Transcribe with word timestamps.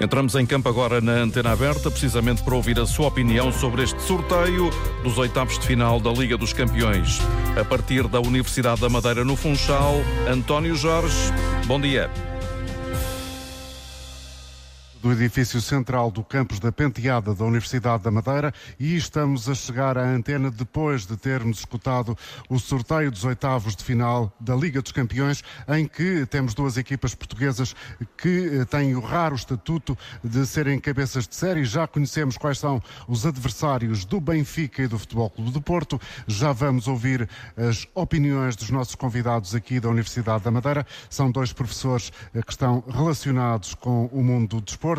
Entramos 0.00 0.34
em 0.34 0.46
campo 0.46 0.68
agora 0.68 1.00
na 1.00 1.12
antena 1.12 1.52
aberta, 1.52 1.90
precisamente 1.90 2.42
para 2.42 2.54
ouvir 2.54 2.80
a 2.80 2.86
sua 2.86 3.08
opinião 3.08 3.52
sobre 3.52 3.82
este 3.82 4.00
sorteio 4.00 4.70
dos 5.02 5.18
oitavos 5.18 5.58
de 5.58 5.66
final 5.66 6.00
da 6.00 6.10
Liga 6.10 6.38
dos 6.38 6.54
Campeões. 6.54 7.20
A 7.60 7.64
partir 7.64 8.08
da 8.08 8.18
Universidade 8.18 8.80
da 8.80 8.88
Madeira 8.88 9.24
no 9.24 9.36
Funchal, 9.36 9.96
António 10.26 10.74
Jorge, 10.74 11.14
bom 11.66 11.78
dia 11.78 12.10
do 15.02 15.12
edifício 15.12 15.60
central 15.62 16.10
do 16.10 16.22
campus 16.22 16.60
da 16.60 16.70
Penteada 16.70 17.34
da 17.34 17.44
Universidade 17.44 18.02
da 18.02 18.10
Madeira 18.10 18.52
e 18.78 18.96
estamos 18.96 19.48
a 19.48 19.54
chegar 19.54 19.96
à 19.96 20.02
antena 20.02 20.50
depois 20.50 21.06
de 21.06 21.16
termos 21.16 21.60
escutado 21.60 22.16
o 22.48 22.58
sorteio 22.58 23.10
dos 23.10 23.24
oitavos 23.24 23.74
de 23.74 23.82
final 23.82 24.32
da 24.38 24.54
Liga 24.54 24.82
dos 24.82 24.92
Campeões, 24.92 25.42
em 25.68 25.86
que 25.86 26.26
temos 26.26 26.52
duas 26.52 26.76
equipas 26.76 27.14
portuguesas 27.14 27.74
que 28.16 28.60
eh, 28.60 28.64
têm 28.66 28.94
o 28.94 29.00
raro 29.00 29.34
estatuto 29.34 29.96
de 30.22 30.46
serem 30.46 30.78
cabeças 30.78 31.26
de 31.26 31.34
série. 31.34 31.64
Já 31.64 31.86
conhecemos 31.86 32.36
quais 32.36 32.58
são 32.58 32.82
os 33.08 33.24
adversários 33.24 34.04
do 34.04 34.20
Benfica 34.20 34.82
e 34.82 34.86
do 34.86 34.98
Futebol 34.98 35.30
Clube 35.30 35.50
do 35.50 35.62
Porto. 35.62 35.98
Já 36.26 36.52
vamos 36.52 36.86
ouvir 36.86 37.28
as 37.56 37.86
opiniões 37.94 38.54
dos 38.54 38.68
nossos 38.70 38.94
convidados 38.94 39.54
aqui 39.54 39.80
da 39.80 39.88
Universidade 39.88 40.44
da 40.44 40.50
Madeira. 40.50 40.86
São 41.08 41.30
dois 41.30 41.54
professores 41.54 42.12
eh, 42.34 42.42
que 42.42 42.52
estão 42.52 42.84
relacionados 42.86 43.74
com 43.74 44.06
o 44.06 44.22
mundo 44.22 44.56
do 44.56 44.60
desporto 44.60 44.89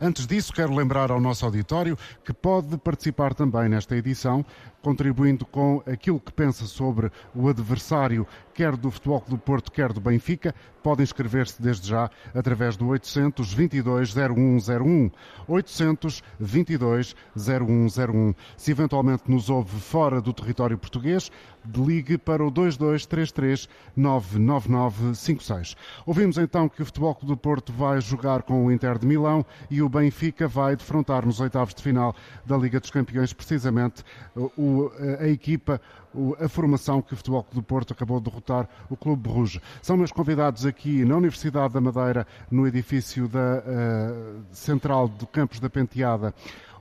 Antes 0.00 0.26
disso, 0.26 0.52
quero 0.52 0.74
lembrar 0.74 1.10
ao 1.10 1.20
nosso 1.20 1.44
auditório 1.44 1.96
que 2.24 2.32
pode 2.32 2.76
participar 2.78 3.34
também 3.34 3.68
nesta 3.68 3.96
edição 3.96 4.44
contribuindo 4.82 5.44
com 5.44 5.82
aquilo 5.86 6.20
que 6.20 6.32
pensa 6.32 6.66
sobre 6.66 7.10
o 7.34 7.48
adversário, 7.48 8.26
quer 8.54 8.76
do 8.76 8.90
Futebol 8.90 9.20
Clube 9.20 9.40
do 9.40 9.44
Porto, 9.44 9.70
quer 9.70 9.92
do 9.92 10.00
Benfica. 10.00 10.54
Podem 10.82 11.04
inscrever-se 11.04 11.60
desde 11.60 11.88
já 11.88 12.10
através 12.34 12.76
do 12.76 12.86
822 12.88 14.14
0101. 14.14 15.10
822 15.46 17.14
0101. 17.36 18.34
Se 18.56 18.70
eventualmente 18.70 19.24
nos 19.28 19.50
ouve 19.50 19.78
fora 19.80 20.20
do 20.20 20.32
território 20.32 20.78
português, 20.78 21.30
ligue 21.76 22.16
para 22.16 22.44
o 22.44 22.50
2233 22.50 23.68
99956. 23.96 25.76
Ouvimos 26.06 26.38
então 26.38 26.68
que 26.68 26.82
o 26.82 26.86
Futebol 26.86 27.14
Clube 27.14 27.34
do 27.34 27.36
Porto 27.36 27.72
vai 27.72 28.00
jogar 28.00 28.42
com 28.42 28.64
o 28.64 28.72
Inter 28.72 28.98
de 28.98 29.06
Milão 29.06 29.44
e 29.70 29.82
o 29.82 29.88
Benfica 29.88 30.48
vai 30.48 30.76
defrontar 30.76 31.26
nos 31.26 31.40
oitavos 31.40 31.74
de 31.74 31.82
final 31.82 32.14
da 32.46 32.56
Liga 32.56 32.80
dos 32.80 32.90
Campeões 32.90 33.32
precisamente 33.32 34.02
o 34.56 34.67
a 35.20 35.28
equipa, 35.28 35.80
a 36.40 36.48
formação 36.48 37.00
que 37.02 37.14
o 37.14 37.16
Futebol 37.16 37.42
Clube 37.42 37.56
do 37.56 37.62
Porto 37.62 37.92
acabou 37.92 38.18
de 38.18 38.30
derrotar 38.30 38.68
o 38.88 38.96
Clube 38.96 39.28
Rouge. 39.28 39.60
São 39.82 39.96
meus 39.96 40.12
convidados 40.12 40.66
aqui 40.66 41.04
na 41.04 41.16
Universidade 41.16 41.74
da 41.74 41.80
Madeira, 41.80 42.26
no 42.50 42.66
edifício 42.66 43.28
da 43.28 43.62
uh, 43.62 44.42
central 44.50 45.08
do 45.08 45.26
Campos 45.26 45.60
da 45.60 45.70
Penteada 45.70 46.34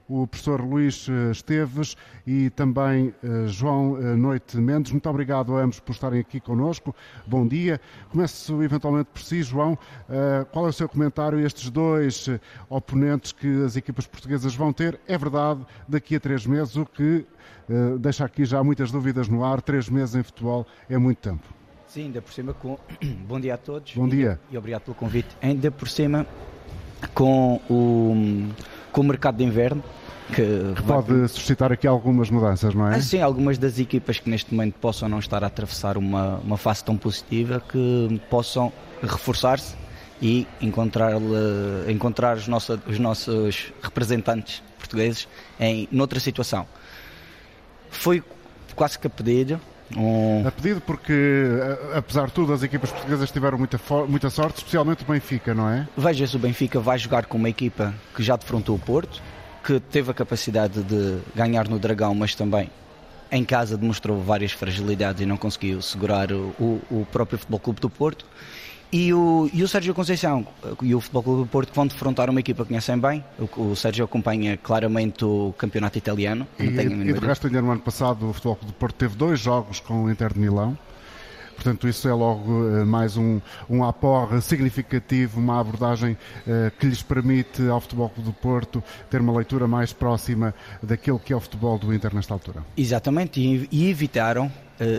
o 0.10 0.26
professor 0.26 0.62
Luís 0.62 1.08
eh, 1.10 1.32
Esteves 1.32 1.96
e 2.26 2.50
também 2.52 3.14
uh, 3.24 3.48
João 3.48 3.94
uh, 3.94 4.18
Noite 4.18 4.58
Mendes. 4.58 4.92
Muito 4.92 5.10
obrigado 5.10 5.56
a 5.56 5.62
ambos 5.62 5.80
por 5.80 5.92
estarem 5.92 6.20
aqui 6.20 6.40
conosco. 6.40 6.96
Bom 7.26 7.48
dia. 7.48 7.80
Começo 8.10 8.62
eventualmente 8.64 9.10
por 9.14 9.22
si, 9.22 9.44
João. 9.44 9.78
Qual 10.52 10.66
é 10.66 10.70
o 10.70 10.74
seu 10.74 10.88
comentário 10.88 11.38
a 11.38 11.42
estes 11.42 11.70
dois 11.70 12.30
oponentes 12.70 13.32
que 13.32 13.64
as 13.64 13.76
equipas 13.76 14.08
portuguesas 14.08 14.56
vão 14.56 14.72
ter? 14.72 15.00
É 15.08 15.18
verdade, 15.18 15.66
daqui 15.88 16.16
a 16.16 16.20
três 16.20 16.46
meses, 16.46 16.76
o 16.76 16.86
que 16.86 17.26
deixa 18.00 18.26
aqui 18.26 18.46
já 18.46 18.64
muitas 18.64 18.92
dúvidas 18.92 19.28
no 19.28 19.44
ar. 19.44 19.62
Três 19.62 19.90
meses 19.90 20.16
em 20.16 20.24
futebol 20.24 20.66
é 20.90 20.98
muito 20.98 21.20
tempo. 21.20 21.44
Sim, 21.88 22.06
ainda 22.06 22.22
por 22.22 22.34
cima 22.34 22.54
com. 22.54 22.78
Bom 23.28 23.40
dia 23.40 23.56
a 23.56 23.58
todos. 23.58 23.94
Bom 23.94 24.08
dia. 24.08 24.40
E, 24.52 24.56
e 24.56 24.58
obrigado 24.58 24.84
pelo 24.84 24.96
convite. 24.96 25.30
Ainda 25.42 25.72
por 25.72 25.88
cima 25.88 26.26
com 27.14 27.62
o, 27.70 28.14
com 28.92 29.02
o 29.02 29.04
mercado 29.04 29.38
de 29.38 29.44
inverno 29.44 29.84
que 30.34 30.82
pode 30.86 31.28
suscitar 31.30 31.72
aqui 31.72 31.88
algumas 31.88 32.30
mudanças, 32.30 32.74
não 32.74 32.88
é? 32.88 32.96
Ah, 32.96 33.02
sim, 33.02 33.22
algumas 33.22 33.58
das 33.58 33.80
equipas 33.80 34.20
que 34.20 34.30
neste 34.30 34.54
momento 34.54 34.76
possam 34.76 35.08
não 35.08 35.20
estar 35.20 35.44
a 35.44 35.48
atravessar 35.48 35.98
uma, 35.98 36.38
uma 36.38 36.58
fase 36.58 36.84
tão 36.84 36.98
positiva 36.98 37.61
que 37.61 38.22
possam 38.30 38.72
reforçar-se 39.02 39.76
e 40.22 40.48
encontrar, 40.61 41.14
encontrar 41.88 42.38
os, 42.38 42.48
nossos, 42.48 42.80
os 42.88 43.00
nossos 43.00 43.72
representantes 43.82 44.61
portugueses 44.78 45.28
em 45.60 45.88
noutra 45.92 46.20
situação. 46.20 46.67
Foi 47.90 48.23
quase 48.76 49.00
que 49.00 49.08
a 49.08 49.10
pedido. 49.10 49.60
Um... 49.95 50.45
A 50.45 50.52
pedido 50.52 50.81
porque, 50.81 51.14
apesar 51.95 52.27
de 52.27 52.33
tudo, 52.33 52.53
as 52.53 52.64
equipas 52.64 52.92
portuguesas 52.92 53.31
tiveram 53.31 53.58
muita, 53.58 53.80
muita 54.08 54.30
sorte, 54.30 54.58
especialmente 54.58 55.03
o 55.03 55.08
Benfica, 55.11 55.53
não 55.53 55.70
é? 55.70 55.87
Veja-se, 55.95 56.36
o 56.36 56.39
Benfica 56.39 56.80
vai 56.80 56.98
jogar 56.98 57.25
com 57.25 57.37
uma 57.37 57.49
equipa 57.49 57.93
que 58.15 58.21
já 58.21 58.36
defrontou 58.36 58.75
o 58.75 58.80
Porto, 58.80 59.21
que 59.64 59.80
teve 59.80 60.11
a 60.11 60.14
capacidade 60.14 60.83
de 60.83 61.20
ganhar 61.36 61.67
no 61.67 61.80
Dragão, 61.80 62.14
mas 62.14 62.36
também 62.36 62.70
em 63.31 63.43
casa 63.43 63.77
demonstrou 63.77 64.21
várias 64.21 64.52
fragilidades 64.52 65.21
e 65.21 65.25
não 65.25 65.37
conseguiu 65.37 65.81
segurar 65.81 66.31
o, 66.31 66.81
o 66.89 67.08
próprio 67.11 67.37
Futebol 67.37 67.59
Clube 67.59 67.81
do 67.81 67.89
Porto. 67.89 68.25
E 68.92 69.14
o, 69.14 69.49
e 69.53 69.64
o 69.64 69.67
Sérgio 69.67 69.93
Conceição 69.93 70.48
e 70.81 70.95
o 70.95 71.02
Futebol 71.02 71.23
Clube 71.23 71.42
do 71.43 71.48
Porto 71.48 71.73
vão 71.73 71.87
defrontar 71.87 72.30
uma 72.30 72.39
equipa 72.39 72.64
que 72.64 72.70
conhecem 72.70 72.98
bem. 72.98 73.23
O, 73.37 73.71
o 73.71 73.75
Sérgio 73.75 74.05
acompanha 74.05 74.55
claramente 74.58 75.25
o 75.25 75.53
campeonato 75.58 75.98
italiano. 75.98 76.48
E, 76.58 76.64
e 76.64 77.14
de 77.14 77.20
resto, 77.20 77.49
no 77.49 77.71
ano 77.71 77.81
passado, 77.81 78.30
o 78.30 78.33
Futebol 78.33 78.55
Clube 78.55 78.73
do 78.73 78.77
Porto 78.77 78.95
teve 78.95 79.15
dois 79.15 79.39
jogos 79.39 79.80
com 79.80 80.05
o 80.05 80.11
Inter 80.11 80.33
de 80.33 80.39
Milão. 80.39 80.77
Portanto, 81.58 81.87
isso 81.87 82.08
é 82.08 82.14
logo 82.14 82.70
eh, 82.70 82.86
mais 82.86 83.17
um, 83.17 83.42
um 83.67 83.83
aporre 83.83 84.39
significativo, 84.42 85.39
uma 85.39 85.59
abordagem 85.59 86.11
uh, 86.45 86.71
que 86.80 86.86
lhes 86.86 87.02
permite 87.02 87.67
ao 87.67 87.81
Futebol 87.81 88.11
do 88.15 88.31
Porto 88.31 88.83
ter 89.09 89.19
uma 89.19 89.36
leitura 89.36 89.67
mais 89.67 89.92
próxima 89.92 90.54
daquilo 90.83 91.17
que 91.17 91.33
é 91.33 91.36
o 91.36 91.39
futebol 91.39 91.80
do 91.80 91.92
Inter 91.92 92.14
nesta 92.14 92.31
altura. 92.31 92.64
Exatamente, 92.77 93.42
e, 93.42 93.67
e 93.71 93.89
evitaram 93.89 94.52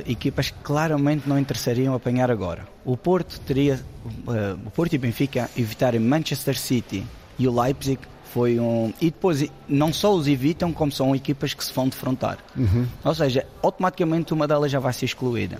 equipas 0.06 0.50
que 0.50 0.58
claramente 0.62 1.28
não 1.28 1.38
interessariam 1.38 1.94
apanhar 1.94 2.30
agora. 2.30 2.66
O 2.84 2.96
Porto 2.96 3.38
teria, 3.40 3.80
uh, 4.26 4.58
o 4.66 4.70
Porto 4.70 4.94
e 4.94 4.98
Benfica 4.98 5.50
evitarem 5.56 6.00
Manchester 6.00 6.58
City 6.58 7.04
e 7.38 7.46
o 7.46 7.62
Leipzig 7.62 8.00
foi 8.32 8.58
um 8.58 8.92
e 9.00 9.06
depois 9.06 9.44
não 9.68 9.92
só 9.92 10.14
os 10.14 10.28
evitam 10.28 10.72
como 10.72 10.92
são 10.92 11.14
equipas 11.14 11.54
que 11.54 11.64
se 11.64 11.72
vão 11.72 11.88
defrontar 11.88 12.36
uhum. 12.54 12.86
ou 13.02 13.14
seja 13.14 13.46
automaticamente 13.62 14.34
uma 14.34 14.46
delas 14.46 14.70
já 14.70 14.78
vai 14.78 14.92
ser 14.92 15.06
excluída 15.06 15.58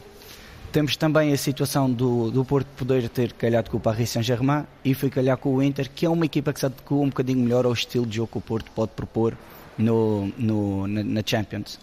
temos 0.70 0.96
também 0.96 1.32
a 1.32 1.36
situação 1.36 1.90
do, 1.90 2.30
do 2.30 2.44
Porto 2.44 2.66
poder 2.76 3.08
ter 3.08 3.32
calhado 3.32 3.70
com 3.70 3.78
o 3.78 3.80
Paris 3.80 4.10
Saint-Germain 4.10 4.64
e 4.84 4.92
foi 4.92 5.08
calhar 5.08 5.36
com 5.38 5.54
o 5.54 5.62
Inter, 5.62 5.90
que 5.90 6.04
é 6.04 6.10
uma 6.10 6.26
equipa 6.26 6.52
que 6.52 6.60
se 6.60 6.66
adequa 6.66 6.94
um 6.94 7.08
bocadinho 7.08 7.40
melhor 7.40 7.64
ao 7.64 7.72
estilo 7.72 8.06
de 8.06 8.16
jogo 8.16 8.32
que 8.32 8.38
o 8.38 8.40
Porto 8.40 8.70
pode 8.72 8.92
propor 8.92 9.36
no, 9.78 10.26
no 10.36 10.86
na, 10.86 11.02
na, 11.02 11.22
Champions. 11.24 11.78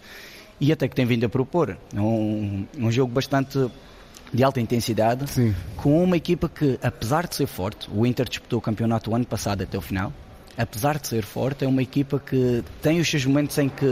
E 0.60 0.72
até 0.72 0.88
que 0.88 0.94
tem 0.94 1.04
vindo 1.04 1.24
a 1.24 1.28
propor. 1.28 1.76
Um, 1.94 2.64
um 2.78 2.90
jogo 2.90 3.12
bastante 3.12 3.70
de 4.32 4.42
alta 4.42 4.60
intensidade, 4.60 5.30
Sim. 5.30 5.54
com 5.76 6.02
uma 6.02 6.16
equipa 6.16 6.48
que, 6.48 6.78
apesar 6.82 7.26
de 7.26 7.36
ser 7.36 7.46
forte, 7.46 7.88
o 7.92 8.04
Inter 8.04 8.28
disputou 8.28 8.58
o 8.58 8.62
campeonato 8.62 9.10
o 9.10 9.14
ano 9.14 9.24
passado 9.24 9.62
até 9.62 9.78
o 9.78 9.80
final, 9.80 10.12
apesar 10.56 10.98
de 10.98 11.08
ser 11.08 11.22
forte, 11.22 11.64
é 11.64 11.68
uma 11.68 11.82
equipa 11.82 12.18
que 12.18 12.64
tem 12.80 12.98
os 12.98 13.08
seus 13.08 13.24
momentos 13.24 13.56
em 13.58 13.68
que 13.68 13.86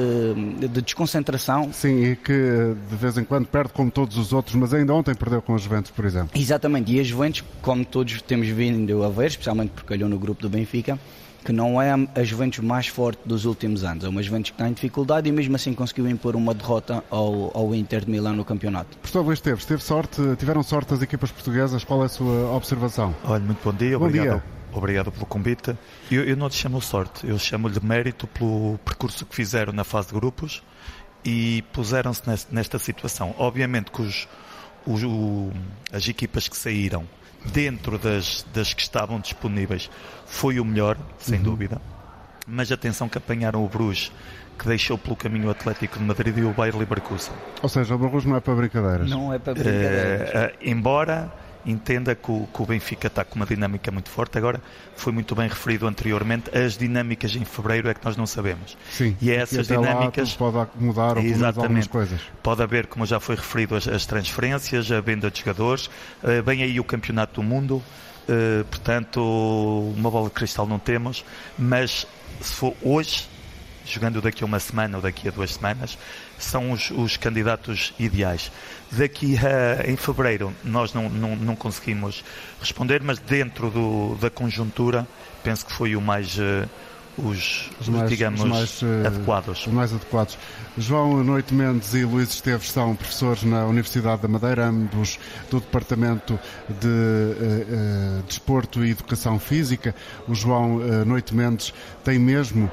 de 0.59 0.81
desconcentração. 0.81 1.73
Sim, 1.73 2.05
e 2.05 2.17
que 2.17 2.75
de 2.91 2.97
vez 2.97 3.19
em 3.19 3.25
quando 3.25 3.47
perde 3.47 3.73
como 3.73 3.91
todos 3.91 4.17
os 4.17 4.33
outros, 4.33 4.55
mas 4.55 4.73
ainda 4.73 4.95
ontem 4.95 5.15
perdeu 5.15 5.43
com 5.43 5.55
a 5.55 5.59
Juventus, 5.59 5.91
por 5.91 6.05
exemplo. 6.05 6.31
Exatamente, 6.35 6.93
e 6.93 7.01
a 7.01 7.03
Juventus, 7.03 7.45
como 7.61 7.85
todos 7.85 8.23
temos 8.23 8.49
vindo 8.49 9.03
a 9.03 9.11
ver, 9.11 9.27
especialmente 9.29 9.71
porque 9.71 9.89
calhou 9.89 10.09
no 10.09 10.19
grupo 10.19 10.43
do 10.43 10.49
Benfica, 10.49 10.99
que 11.45 11.53
não 11.53 11.81
é 11.81 11.93
a 11.93 12.25
Juventus 12.25 12.61
mais 12.61 12.87
forte 12.87 13.21
dos 13.25 13.45
últimos 13.45 13.85
anos. 13.85 14.05
É 14.05 14.09
uma 14.09 14.23
Juventus 14.23 14.51
que 14.51 14.55
está 14.55 14.69
em 14.69 14.73
dificuldade 14.73 15.29
e 15.29 15.33
mesmo 15.33 15.55
assim 15.57 15.75
conseguiu 15.75 16.09
impor 16.09 16.35
uma 16.35 16.55
derrota 16.55 17.05
ao, 17.11 17.57
ao 17.57 17.75
Inter 17.75 18.05
de 18.05 18.11
Milão 18.11 18.35
no 18.35 18.45
campeonato. 18.45 18.97
Professor 18.99 19.23
Luís 19.23 19.41
Teves, 19.41 19.65
teve 19.65 19.83
sorte, 19.83 20.21
tiveram 20.39 20.63
sorte 20.63 20.95
as 20.95 21.03
equipas 21.03 21.31
portuguesas, 21.31 21.85
qual 21.85 22.03
é 22.03 22.07
a 22.07 22.09
sua 22.09 22.51
observação? 22.53 23.15
Olha, 23.25 23.45
muito 23.45 23.59
bom 23.63 23.73
dia, 23.73 23.99
bom 23.99 24.07
obrigado. 24.07 24.41
Dia 24.41 24.65
obrigado 24.73 25.13
pelo 25.13 25.27
convite. 25.27 25.77
Eu, 26.11 26.25
eu 26.25 26.37
não 26.37 26.47
lhe 26.47 26.53
chamo 26.53 26.81
sorte, 26.81 27.27
eu 27.27 27.39
chamo-lhe 27.39 27.79
mérito 27.83 28.27
pelo 28.27 28.79
percurso 28.85 29.25
que 29.25 29.35
fizeram 29.35 29.73
na 29.73 29.85
fase 29.85 30.09
de 30.09 30.15
grupos 30.15 30.63
e 31.25 31.63
puseram-se 31.73 32.23
nesta 32.51 32.79
situação. 32.79 33.35
Obviamente 33.39 33.91
que 33.91 34.03
os, 34.03 34.29
os, 34.87 35.03
o, 35.03 35.51
as 35.93 36.07
equipas 36.09 36.49
que 36.49 36.57
saíram 36.57 37.07
dentro 37.53 37.99
das, 37.99 38.45
das 38.53 38.73
que 38.73 38.83
estavam 38.83 39.21
disponíveis 39.21 39.91
foi 40.27 40.59
o 40.59 40.65
melhor, 40.65 40.97
sem 41.19 41.39
uhum. 41.39 41.45
dúvida. 41.45 41.81
Mas 42.47 42.71
atenção 42.71 43.09
que 43.09 43.19
apanharam 43.19 43.65
o 43.65 43.69
Bruges, 43.69 44.13
que 44.59 44.67
deixou 44.67 44.99
pelo 44.99 45.17
caminho 45.17 45.49
o 45.49 45.51
Atlético 45.51 45.99
de 45.99 46.05
Madrid 46.05 46.37
e 46.37 46.43
o 46.43 46.53
Bayer 46.53 46.77
Leverkusen. 46.77 47.33
Ou 47.63 47.69
seja, 47.69 47.95
o 47.95 47.99
Bruges 47.99 48.25
não 48.25 48.37
é 48.37 48.41
para 48.41 48.55
brincadeiras. 48.55 49.09
Não 49.09 49.33
é 49.33 49.39
para 49.39 49.55
brincadeiras. 49.55 50.31
Uh, 50.31 50.55
uh, 50.55 50.59
embora 50.61 51.33
entenda 51.67 52.15
que 52.15 52.31
o, 52.31 52.47
que 52.53 52.63
o, 52.63 52.67
Benfica 52.67 53.07
está 53.07 53.25
com 53.25 53.37
uma 53.37 53.47
dinâmica 53.47 53.91
muito 53.91 54.11
forte. 54.11 54.37
Agora, 54.39 54.61
foi 54.97 55.13
muito 55.13 55.35
bem 55.35 55.49
referido 55.49 55.87
anteriormente, 55.87 56.57
as 56.57 56.77
dinâmicas 56.77 57.35
em 57.35 57.45
fevereiro 57.45 57.89
é 57.89 57.95
que 57.95 58.05
nós 58.05 58.17
não 58.17 58.27
sabemos. 58.27 58.77
Sim, 58.91 59.17
e 59.21 59.31
é 59.31 59.37
essas 59.37 59.67
dinâmicas. 59.67 60.35
pode 60.35 60.69
mudar 60.79 61.17
ou 61.17 61.23
algumas 61.63 61.87
coisas. 61.87 62.21
Pode 62.43 62.63
haver, 62.63 62.87
como 62.87 63.07
já 63.07 63.19
foi 63.19 63.37
referido, 63.37 63.75
as, 63.75 63.89
as 63.89 64.07
transferências, 64.07 64.91
a 64.91 65.01
venda 65.01 65.31
de 65.31 65.39
jogadores, 65.39 65.87
uh, 65.87 66.43
vem 66.45 66.63
aí 66.63 66.79
o 66.79 66.85
Campeonato 66.85 67.41
do 67.41 67.43
Mundo. 67.43 67.83
Uh, 68.27 68.65
portanto, 68.65 69.21
uma 69.97 70.11
bola 70.11 70.29
de 70.29 70.35
cristal 70.35 70.67
não 70.67 70.79
temos, 70.79 71.25
mas 71.59 72.07
se 72.41 72.55
for 72.55 72.75
hoje, 72.83 73.29
jogando 73.85 74.21
daqui 74.21 74.43
a 74.43 74.47
uma 74.47 74.59
semana 74.59 74.97
ou 74.97 75.03
daqui 75.03 75.29
a 75.29 75.31
duas 75.31 75.55
semanas, 75.55 75.99
são 76.45 76.73
os, 76.73 76.91
os 76.91 77.17
candidatos 77.17 77.93
ideais. 77.99 78.51
Daqui 78.93 79.37
a, 79.39 79.91
em 79.91 79.97
fevereiro 79.97 80.53
nós 80.63 80.93
não, 80.93 81.09
não, 81.09 81.37
não 81.37 81.57
conseguimos 81.57 82.25
responder, 82.61 83.03
mas 83.03 83.19
dentro 83.19 83.71
do, 83.71 84.17
da 84.21 84.31
conjuntura 84.31 85.07
penso 85.43 85.67
que 85.67 85.73
foi 85.73 85.97
o 85.97 86.01
mais. 86.01 86.37
Uh, 86.39 86.69
os, 87.17 87.71
os, 87.81 87.89
mais, 87.89 88.11
digamos, 88.11 88.41
os 88.41 88.49
mais, 88.49 88.83
uh, 88.83 89.07
adequados. 89.07 89.67
Os 89.67 89.73
mais 89.73 89.93
adequados. 89.93 90.39
João 90.77 91.23
Noite 91.23 91.55
Mendes 91.55 91.95
e 91.95 92.05
Luís 92.05 92.31
Esteves 92.31 92.73
são 92.73 92.97
professores 92.97 93.45
na 93.45 93.65
Universidade 93.67 94.23
da 94.23 94.29
Madeira, 94.29 94.67
ambos 94.67 95.19
do 95.49 95.61
Departamento 95.61 96.39
de 96.69 96.89
uh, 96.89 98.19
uh, 98.19 98.23
Desporto 98.25 98.85
e 98.85 98.91
Educação 98.91 99.39
Física. 99.39 99.95
O 100.27 100.35
João 100.35 100.79
Noite 101.05 101.35
Mendes 101.35 101.73
tem 102.03 102.19
mesmo 102.19 102.69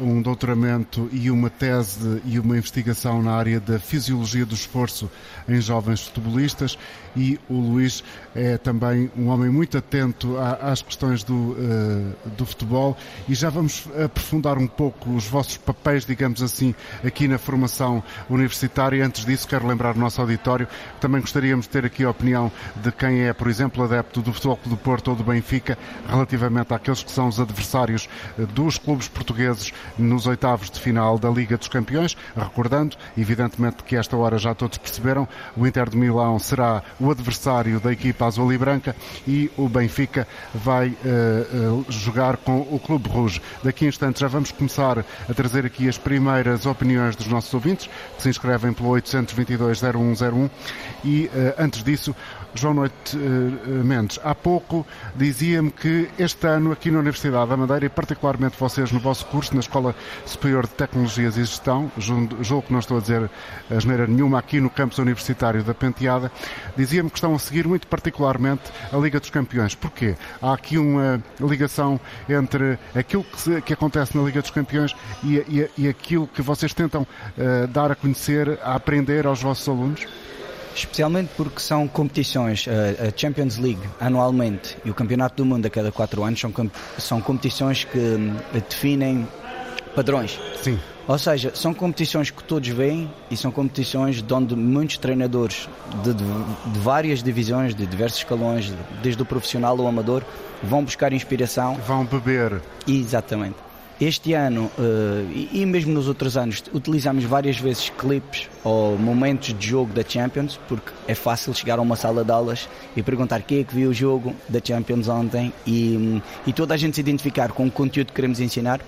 um 0.00 0.20
doutoramento 0.20 1.08
e 1.12 1.30
uma 1.30 1.48
tese 1.48 2.20
e 2.24 2.38
uma 2.38 2.56
investigação 2.56 3.22
na 3.22 3.32
área 3.32 3.60
da 3.60 3.78
fisiologia 3.78 4.44
do 4.44 4.54
esforço 4.54 5.10
em 5.48 5.60
jovens 5.60 6.02
futebolistas 6.02 6.76
e 7.16 7.38
o 7.48 7.54
Luís 7.54 8.04
é 8.34 8.58
também 8.58 9.10
um 9.16 9.28
homem 9.28 9.48
muito 9.50 9.76
atento 9.78 10.36
às 10.38 10.82
questões 10.82 11.24
do, 11.24 11.34
uh, 11.34 12.30
do 12.36 12.44
futebol 12.44 12.96
e 13.28 13.34
já 13.34 13.50
vamos 13.50 13.84
aprofundar 14.04 14.58
um 14.58 14.66
pouco 14.66 15.10
os 15.10 15.26
vossos 15.26 15.56
papéis, 15.56 16.04
digamos 16.04 16.42
assim, 16.42 16.74
aqui 17.04 17.26
na 17.26 17.38
formação 17.38 18.02
universitária. 18.28 19.04
Antes 19.04 19.24
disso, 19.24 19.48
quero 19.48 19.66
lembrar 19.66 19.96
o 19.96 19.98
nosso 19.98 20.20
auditório, 20.20 20.68
também 21.00 21.20
gostaríamos 21.20 21.66
de 21.66 21.70
ter 21.70 21.84
aqui 21.84 22.04
a 22.04 22.10
opinião 22.10 22.52
de 22.76 22.92
quem 22.92 23.22
é, 23.22 23.32
por 23.32 23.48
exemplo, 23.48 23.82
adepto 23.82 24.20
do 24.20 24.32
Futebol 24.32 24.58
do 24.66 24.76
Porto 24.76 25.08
ou 25.08 25.16
do 25.16 25.24
Benfica, 25.24 25.78
relativamente 26.08 26.74
àqueles 26.74 27.02
que 27.02 27.10
são 27.10 27.28
os 27.28 27.40
adversários 27.40 28.08
eh, 28.38 28.46
dos 28.46 28.78
clubes 28.78 29.08
portugueses 29.08 29.67
nos 29.98 30.26
oitavos 30.26 30.70
de 30.70 30.80
final 30.80 31.18
da 31.18 31.28
Liga 31.30 31.56
dos 31.56 31.68
Campeões. 31.68 32.16
Recordando, 32.36 32.96
evidentemente, 33.16 33.82
que 33.82 33.96
esta 33.96 34.16
hora 34.16 34.38
já 34.38 34.54
todos 34.54 34.78
perceberam, 34.78 35.28
o 35.56 35.66
Inter 35.66 35.88
de 35.88 35.96
Milão 35.96 36.38
será 36.38 36.82
o 36.98 37.10
adversário 37.10 37.80
da 37.80 37.92
equipa 37.92 38.26
azul 38.26 38.52
e 38.52 38.58
branca 38.58 38.94
e 39.26 39.50
o 39.56 39.68
Benfica 39.68 40.26
vai 40.54 40.88
uh, 40.88 41.80
uh, 41.80 41.86
jogar 41.88 42.36
com 42.36 42.60
o 42.60 42.78
Clube 42.78 43.08
Rouge. 43.08 43.40
Daqui 43.62 43.86
a 43.86 43.88
instantes 43.88 44.20
já 44.20 44.28
vamos 44.28 44.50
começar 44.50 44.98
a 44.98 45.34
trazer 45.34 45.64
aqui 45.66 45.88
as 45.88 45.98
primeiras 45.98 46.66
opiniões 46.66 47.16
dos 47.16 47.26
nossos 47.28 47.52
ouvintes 47.52 47.88
que 48.16 48.22
se 48.22 48.28
inscrevem 48.28 48.72
pelo 48.72 48.90
822-0101 48.90 50.50
e 51.04 51.26
uh, 51.26 51.54
antes 51.58 51.82
disso 51.82 52.14
João 52.54 52.74
Noite 52.74 53.16
uh, 53.16 53.84
Mendes, 53.84 54.18
há 54.22 54.34
pouco 54.34 54.86
dizia-me 55.14 55.70
que 55.70 56.08
este 56.18 56.46
ano 56.46 56.72
aqui 56.72 56.90
na 56.90 56.98
Universidade 56.98 57.50
da 57.50 57.56
Madeira, 57.56 57.86
e 57.86 57.88
particularmente 57.88 58.56
vocês 58.58 58.90
no 58.92 59.00
vosso 59.00 59.26
curso, 59.26 59.54
na 59.54 59.60
Escola 59.60 59.94
Superior 60.24 60.66
de 60.66 60.72
Tecnologias 60.72 61.36
e 61.36 61.40
Gestão, 61.40 61.90
julgo 61.98 62.62
que 62.62 62.72
não 62.72 62.80
estou 62.80 62.98
a 62.98 63.00
dizer 63.00 63.30
asneira 63.70 64.06
nenhuma 64.06 64.38
aqui 64.38 64.60
no 64.60 64.70
campus 64.70 64.98
universitário 64.98 65.62
da 65.62 65.74
Penteada, 65.74 66.30
dizia-me 66.76 67.10
que 67.10 67.16
estão 67.16 67.34
a 67.34 67.38
seguir 67.38 67.66
muito 67.66 67.86
particularmente 67.86 68.62
a 68.92 68.96
Liga 68.96 69.20
dos 69.20 69.30
Campeões. 69.30 69.74
Porquê? 69.74 70.16
Há 70.40 70.52
aqui 70.52 70.78
uma 70.78 71.22
ligação 71.40 72.00
entre 72.28 72.78
aquilo 72.94 73.24
que, 73.24 73.40
se, 73.40 73.60
que 73.62 73.72
acontece 73.72 74.16
na 74.16 74.22
Liga 74.22 74.40
dos 74.40 74.50
Campeões 74.50 74.94
e, 75.22 75.36
e, 75.36 75.70
e 75.76 75.88
aquilo 75.88 76.26
que 76.26 76.42
vocês 76.42 76.72
tentam 76.72 77.02
uh, 77.02 77.66
dar 77.68 77.90
a 77.92 77.94
conhecer, 77.94 78.58
a 78.62 78.74
aprender 78.74 79.26
aos 79.26 79.42
vossos 79.42 79.68
alunos? 79.68 80.06
Especialmente 80.74 81.30
porque 81.36 81.60
são 81.60 81.86
competições, 81.88 82.66
a 82.68 83.16
Champions 83.16 83.58
League 83.58 83.80
anualmente 84.00 84.76
e 84.84 84.90
o 84.90 84.94
Campeonato 84.94 85.36
do 85.36 85.44
Mundo 85.44 85.66
a 85.66 85.70
cada 85.70 85.90
quatro 85.90 86.22
anos 86.22 86.40
são, 86.40 86.52
são 86.98 87.20
competições 87.20 87.84
que 87.84 87.98
hum, 87.98 88.36
definem 88.52 89.26
padrões. 89.94 90.38
Sim. 90.62 90.78
Ou 91.08 91.18
seja, 91.18 91.52
são 91.54 91.72
competições 91.72 92.30
que 92.30 92.44
todos 92.44 92.68
veem 92.68 93.10
e 93.30 93.36
são 93.36 93.50
competições 93.50 94.22
de 94.22 94.34
onde 94.34 94.54
muitos 94.54 94.98
treinadores 94.98 95.66
de, 96.04 96.12
de, 96.12 96.24
de 96.72 96.78
várias 96.80 97.22
divisões, 97.22 97.74
de 97.74 97.86
diversos 97.86 98.18
escalões, 98.18 98.74
desde 99.02 99.22
o 99.22 99.24
profissional 99.24 99.80
ao 99.80 99.86
amador, 99.86 100.22
vão 100.62 100.84
buscar 100.84 101.12
inspiração. 101.14 101.76
Vão 101.86 102.04
beber. 102.04 102.60
Exatamente. 102.86 103.67
Este 104.00 104.32
ano 104.32 104.70
uh, 104.78 105.48
e, 105.52 105.66
mesmo 105.66 105.92
nos 105.92 106.06
outros 106.06 106.36
anos 106.36 106.62
utilizamos 106.72 107.24
várias 107.24 107.58
vezes 107.58 107.90
clipes 107.90 108.48
ou 108.62 108.96
momentos 108.96 109.52
de 109.52 109.66
jogo 109.66 109.92
da 109.92 110.04
Champions 110.08 110.58
porque 110.68 110.92
é 111.08 111.16
fácil 111.16 111.52
chegar 111.52 111.80
a 111.80 111.82
uma 111.82 111.96
sala 111.96 112.24
de 112.24 112.30
aulas 112.30 112.68
e 112.96 113.02
perguntar 113.02 113.42
quem 113.42 113.58
é 113.58 113.64
que 113.64 113.74
viu 113.74 113.90
o 113.90 113.94
jogo 113.94 114.36
da 114.48 114.60
Champions 114.64 115.08
ontem 115.08 115.52
e, 115.66 116.22
e 116.46 116.52
toda 116.52 116.74
a 116.74 116.76
gente 116.76 116.94
se 116.94 117.00
identificar 117.00 117.50
com 117.50 117.66
o 117.66 117.70
conteúdo 117.72 118.08
que 118.08 118.14
queremos 118.14 118.38
ensinar 118.38 118.80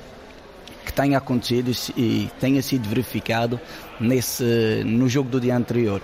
que 0.86 0.92
tenha 0.92 1.18
acontecido 1.18 1.72
e 1.96 2.30
tenha 2.38 2.62
sido 2.62 2.88
verificado 2.88 3.60
nesse, 3.98 4.82
no 4.86 5.08
jogo 5.08 5.28
do 5.28 5.40
dia 5.40 5.56
anterior. 5.56 6.00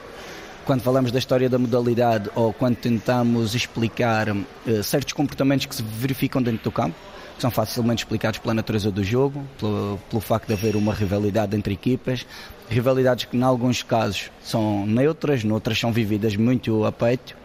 Quando 0.64 0.82
falamos 0.82 1.12
da 1.12 1.18
história 1.20 1.48
da 1.48 1.58
modalidade 1.60 2.28
ou 2.34 2.52
quando 2.52 2.74
tentamos 2.74 3.54
explicar 3.54 4.30
uh, 4.30 4.82
certos 4.82 5.12
comportamentos 5.12 5.66
que 5.66 5.76
se 5.76 5.82
verificam 5.82 6.42
dentro 6.42 6.64
do 6.64 6.72
campo 6.72 6.96
que 7.36 7.42
são 7.42 7.50
facilmente 7.50 8.02
explicados 8.02 8.38
pela 8.38 8.54
natureza 8.54 8.90
do 8.90 9.04
jogo, 9.04 9.44
pelo, 9.58 10.00
pelo 10.10 10.20
facto 10.20 10.48
de 10.48 10.54
haver 10.54 10.74
uma 10.74 10.94
rivalidade 10.94 11.54
entre 11.54 11.74
equipas, 11.74 12.26
rivalidades 12.68 13.26
que 13.26 13.36
em 13.36 13.42
alguns 13.42 13.82
casos 13.82 14.30
são 14.42 14.86
neutras, 14.86 15.44
noutras 15.44 15.78
são 15.78 15.92
vividas 15.92 16.34
muito 16.36 16.84
a 16.84 16.92
peito. 16.92 17.36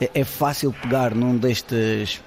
É, 0.00 0.10
é 0.14 0.24
fácil 0.24 0.72
pegar 0.72 1.14
num 1.14 1.36
destes 1.36 2.20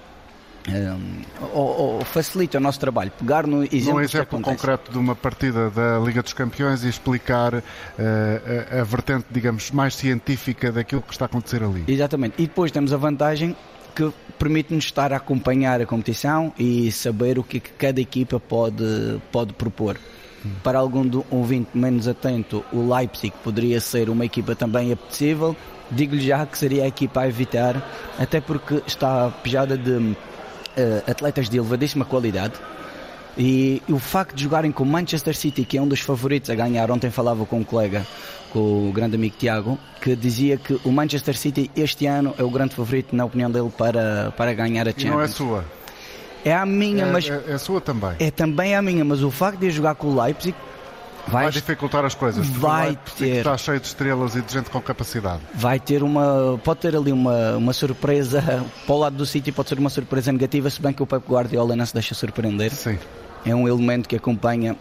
um, 0.67 0.71
ehm, 0.71 1.25
ou, 1.53 1.79
ou, 1.79 2.05
facilita 2.05 2.57
o 2.57 2.61
nosso 2.61 2.79
trabalho. 2.79 3.11
Pegar 3.11 3.47
no 3.47 3.63
exemplo, 3.63 3.93
Num 3.93 4.01
exemplo 4.01 4.41
concreto 4.41 4.91
de 4.91 4.97
uma 4.97 5.15
partida 5.15 5.69
da 5.69 5.99
Liga 5.99 6.21
dos 6.21 6.33
Campeões 6.33 6.83
e 6.83 6.89
explicar 6.89 7.53
uh, 7.53 7.61
a, 8.71 8.81
a, 8.81 8.83
vertente, 8.83 9.25
digamos, 9.31 9.71
mais 9.71 9.95
científica 9.95 10.71
daquilo 10.71 11.01
que 11.01 11.13
está 11.13 11.25
a 11.25 11.27
acontecer 11.27 11.63
ali. 11.63 11.83
Exatamente. 11.87 12.35
E 12.37 12.47
depois 12.47 12.71
temos 12.71 12.91
a 12.91 12.97
vantagem 12.97 13.55
que 13.95 14.11
permite-nos 14.37 14.85
estar 14.85 15.13
a 15.13 15.17
acompanhar 15.17 15.81
a 15.81 15.85
competição 15.85 16.53
e 16.57 16.91
saber 16.91 17.39
o 17.39 17.43
que, 17.43 17.59
que 17.59 17.71
cada 17.71 17.99
equipa 17.99 18.39
pode, 18.39 19.19
pode 19.31 19.53
propor. 19.53 19.97
Para 20.63 20.77
algum 20.77 21.09
ouvinte 21.31 21.69
menos 21.73 22.07
atento, 22.07 22.63
o 22.71 22.93
Leipzig 22.93 23.33
poderia 23.43 23.81
ser 23.81 24.09
uma 24.09 24.25
equipa 24.25 24.55
também 24.55 24.91
apetecível. 24.91 25.55
Digo-lhe 25.89 26.21
já 26.25 26.45
que 26.45 26.57
seria 26.57 26.83
a 26.83 26.87
equipa 26.87 27.21
a 27.21 27.27
evitar, 27.27 27.75
até 28.19 28.39
porque 28.39 28.81
está 28.85 29.29
pejada 29.43 29.77
de 29.77 29.91
uh, 29.91 30.15
atletas 31.07 31.49
de 31.49 31.57
elevadíssima 31.57 32.05
qualidade, 32.05 32.53
e 33.37 33.81
o 33.89 33.99
facto 33.99 34.35
de 34.35 34.43
jogarem 34.43 34.71
com 34.71 34.83
o 34.83 34.85
Manchester 34.85 35.35
City, 35.35 35.65
que 35.65 35.77
é 35.77 35.81
um 35.81 35.87
dos 35.87 35.99
favoritos 35.99 36.49
a 36.49 36.55
ganhar, 36.55 36.89
ontem 36.89 37.11
falava 37.11 37.45
com 37.45 37.59
um 37.59 37.63
colega, 37.63 38.05
com 38.51 38.89
o 38.89 38.91
grande 38.93 39.15
amigo 39.15 39.35
Tiago, 39.37 39.77
que 40.01 40.15
dizia 40.15 40.57
que 40.57 40.79
o 40.85 40.91
Manchester 40.91 41.37
City 41.37 41.69
este 41.75 42.05
ano 42.05 42.33
é 42.37 42.43
o 42.43 42.49
grande 42.49 42.75
favorito, 42.75 43.15
na 43.15 43.25
opinião 43.25 43.51
dele, 43.51 43.69
para, 43.77 44.33
para 44.37 44.53
ganhar 44.53 44.87
a 44.87 44.91
Champions. 44.91 45.07
E 45.07 45.09
não 45.09 45.21
é 45.21 45.27
sua? 45.27 45.65
É 46.45 46.53
a 46.53 46.65
minha, 46.65 47.05
é, 47.05 47.11
mas. 47.11 47.27
É, 47.27 47.43
é, 47.47 47.53
a 47.53 47.59
sua 47.59 47.81
também. 47.81 48.15
É 48.19 48.31
também 48.31 48.75
a 48.75 48.81
minha, 48.81 49.03
mas 49.03 49.21
o 49.21 49.31
facto 49.31 49.59
de 49.59 49.69
jogar 49.71 49.95
com 49.95 50.07
o 50.07 50.21
Leipzig. 50.21 50.55
Vai, 51.27 51.45
vai 51.45 51.51
dificultar 51.51 52.05
as 52.05 52.13
coisas. 52.13 52.47
Vai 52.47 52.97
ter. 53.17 53.37
Está 53.37 53.57
cheio 53.57 53.79
de 53.79 53.87
estrelas 53.87 54.35
e 54.35 54.43
de 54.43 54.53
gente 54.53 54.69
com 54.69 54.79
capacidade. 54.79 55.41
Vai 55.55 55.79
ter 55.79 56.03
uma. 56.03 56.59
Pode 56.63 56.81
ter 56.81 56.95
ali 56.95 57.11
uma, 57.11 57.57
uma 57.57 57.73
surpresa. 57.73 58.63
Para 58.85 58.95
o 58.95 58.99
lado 58.99 59.17
do 59.17 59.25
City 59.25 59.51
pode 59.51 59.69
ser 59.69 59.79
uma 59.79 59.89
surpresa 59.89 60.31
negativa, 60.31 60.69
se 60.69 60.79
bem 60.79 60.93
que 60.93 61.01
o 61.01 61.07
Pep 61.07 61.27
Guardiola 61.27 61.75
não 61.75 61.85
se 61.85 61.95
deixa 61.95 62.13
surpreender. 62.13 62.71
Sim 62.71 62.99
é 63.45 63.55
um 63.55 63.67
elemento 63.67 64.09
que 64.09 64.15
acompanha 64.15 64.75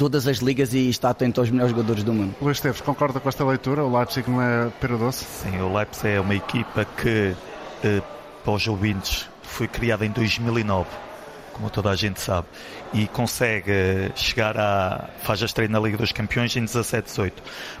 todas 0.00 0.26
as 0.26 0.38
ligas 0.38 0.72
e 0.72 0.88
está 0.88 1.10
atento 1.10 1.40
aos 1.40 1.50
melhores 1.50 1.72
jogadores 1.72 2.02
do 2.02 2.14
mundo. 2.14 2.34
Luís 2.40 2.58
Teves, 2.58 2.80
concorda 2.80 3.20
com 3.20 3.28
esta 3.28 3.44
leitura? 3.44 3.84
O 3.84 3.94
Leipzig 3.94 4.30
não 4.30 4.40
é 4.40 4.70
pera 4.80 4.96
doce? 4.96 5.26
Sim, 5.26 5.60
o 5.60 5.76
Leipzig 5.76 6.08
é 6.08 6.18
uma 6.18 6.34
equipa 6.34 6.86
que, 6.86 7.36
eh, 7.84 8.00
para 8.42 8.52
os 8.54 8.66
ouvintes, 8.66 9.28
foi 9.42 9.68
criada 9.68 10.06
em 10.06 10.10
2009, 10.10 10.88
como 11.52 11.68
toda 11.68 11.90
a 11.90 11.96
gente 11.96 12.18
sabe, 12.18 12.46
e 12.94 13.06
consegue 13.08 14.10
chegar 14.14 14.58
a. 14.58 15.10
faz 15.22 15.42
a 15.42 15.44
estreia 15.44 15.68
na 15.68 15.78
Liga 15.78 15.98
dos 15.98 16.12
Campeões 16.12 16.56
em 16.56 16.64
17-18. 16.64 17.32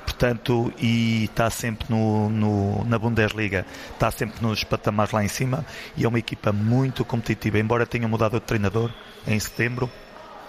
Portanto, 0.04 0.70
e 0.78 1.24
está 1.24 1.48
sempre 1.48 1.86
no, 1.88 2.28
no, 2.28 2.84
na 2.84 2.98
Bundesliga, 2.98 3.64
está 3.94 4.10
sempre 4.10 4.42
nos 4.42 4.62
patamares 4.62 5.12
lá 5.12 5.24
em 5.24 5.28
cima, 5.28 5.64
e 5.96 6.04
é 6.04 6.08
uma 6.08 6.18
equipa 6.18 6.52
muito 6.52 7.02
competitiva, 7.02 7.58
embora 7.58 7.86
tenha 7.86 8.06
mudado 8.06 8.34
de 8.34 8.40
treinador 8.40 8.90
em 9.26 9.40
setembro, 9.40 9.90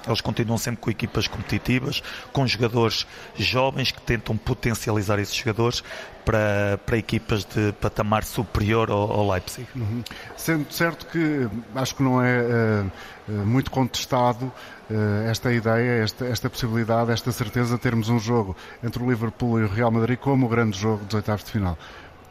eles 0.08 0.22
continuam 0.22 0.58
sempre 0.58 0.82
com 0.82 0.90
equipas 0.90 1.28
competitivas, 1.28 2.02
com 2.32 2.46
jogadores 2.48 3.06
jovens 3.36 3.92
que 3.92 4.02
tentam 4.02 4.36
potencializar 4.38 5.20
esses 5.20 5.36
jogadores 5.36 5.84
para, 6.26 6.80
para 6.86 6.98
equipas 6.98 7.46
de 7.46 7.72
patamar 7.74 8.24
superior 8.24 8.90
ao, 8.90 9.12
ao 9.12 9.32
Leipzig. 9.32 9.68
Uhum. 9.76 10.04
Sendo 10.36 10.72
certo 10.72 11.06
que 11.08 11.48
acho 11.76 11.96
que 11.96 12.04
não 12.04 12.22
é 12.22 12.42
uh, 12.42 13.32
muito 13.46 13.72
contestado 13.72 14.46
uh, 14.46 15.30
esta 15.30 15.52
ideia, 15.52 16.04
esta, 16.04 16.26
esta 16.26 16.50
possibilidade, 16.50 17.12
esta 17.12 17.32
certeza 17.32 17.76
de 17.76 17.82
termos 17.82 18.10
um 18.10 18.20
jogo 18.20 18.56
entre 18.84 19.02
o 19.04 19.10
Liverpool 19.10 19.60
e 19.60 19.64
o 19.64 19.68
Real 19.68 19.92
Madrid 19.92 20.18
como 20.18 20.46
o 20.46 20.50
grande 20.50 20.78
jogo 20.78 21.04
dos 21.06 21.16
oitavos 21.16 21.44
de 21.44 21.52
final. 21.52 21.78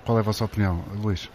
Qual 0.04 0.16
é 0.16 0.20
a 0.20 0.24
vossa 0.24 0.44
opinião, 0.44 0.82
Luís? 1.02 1.28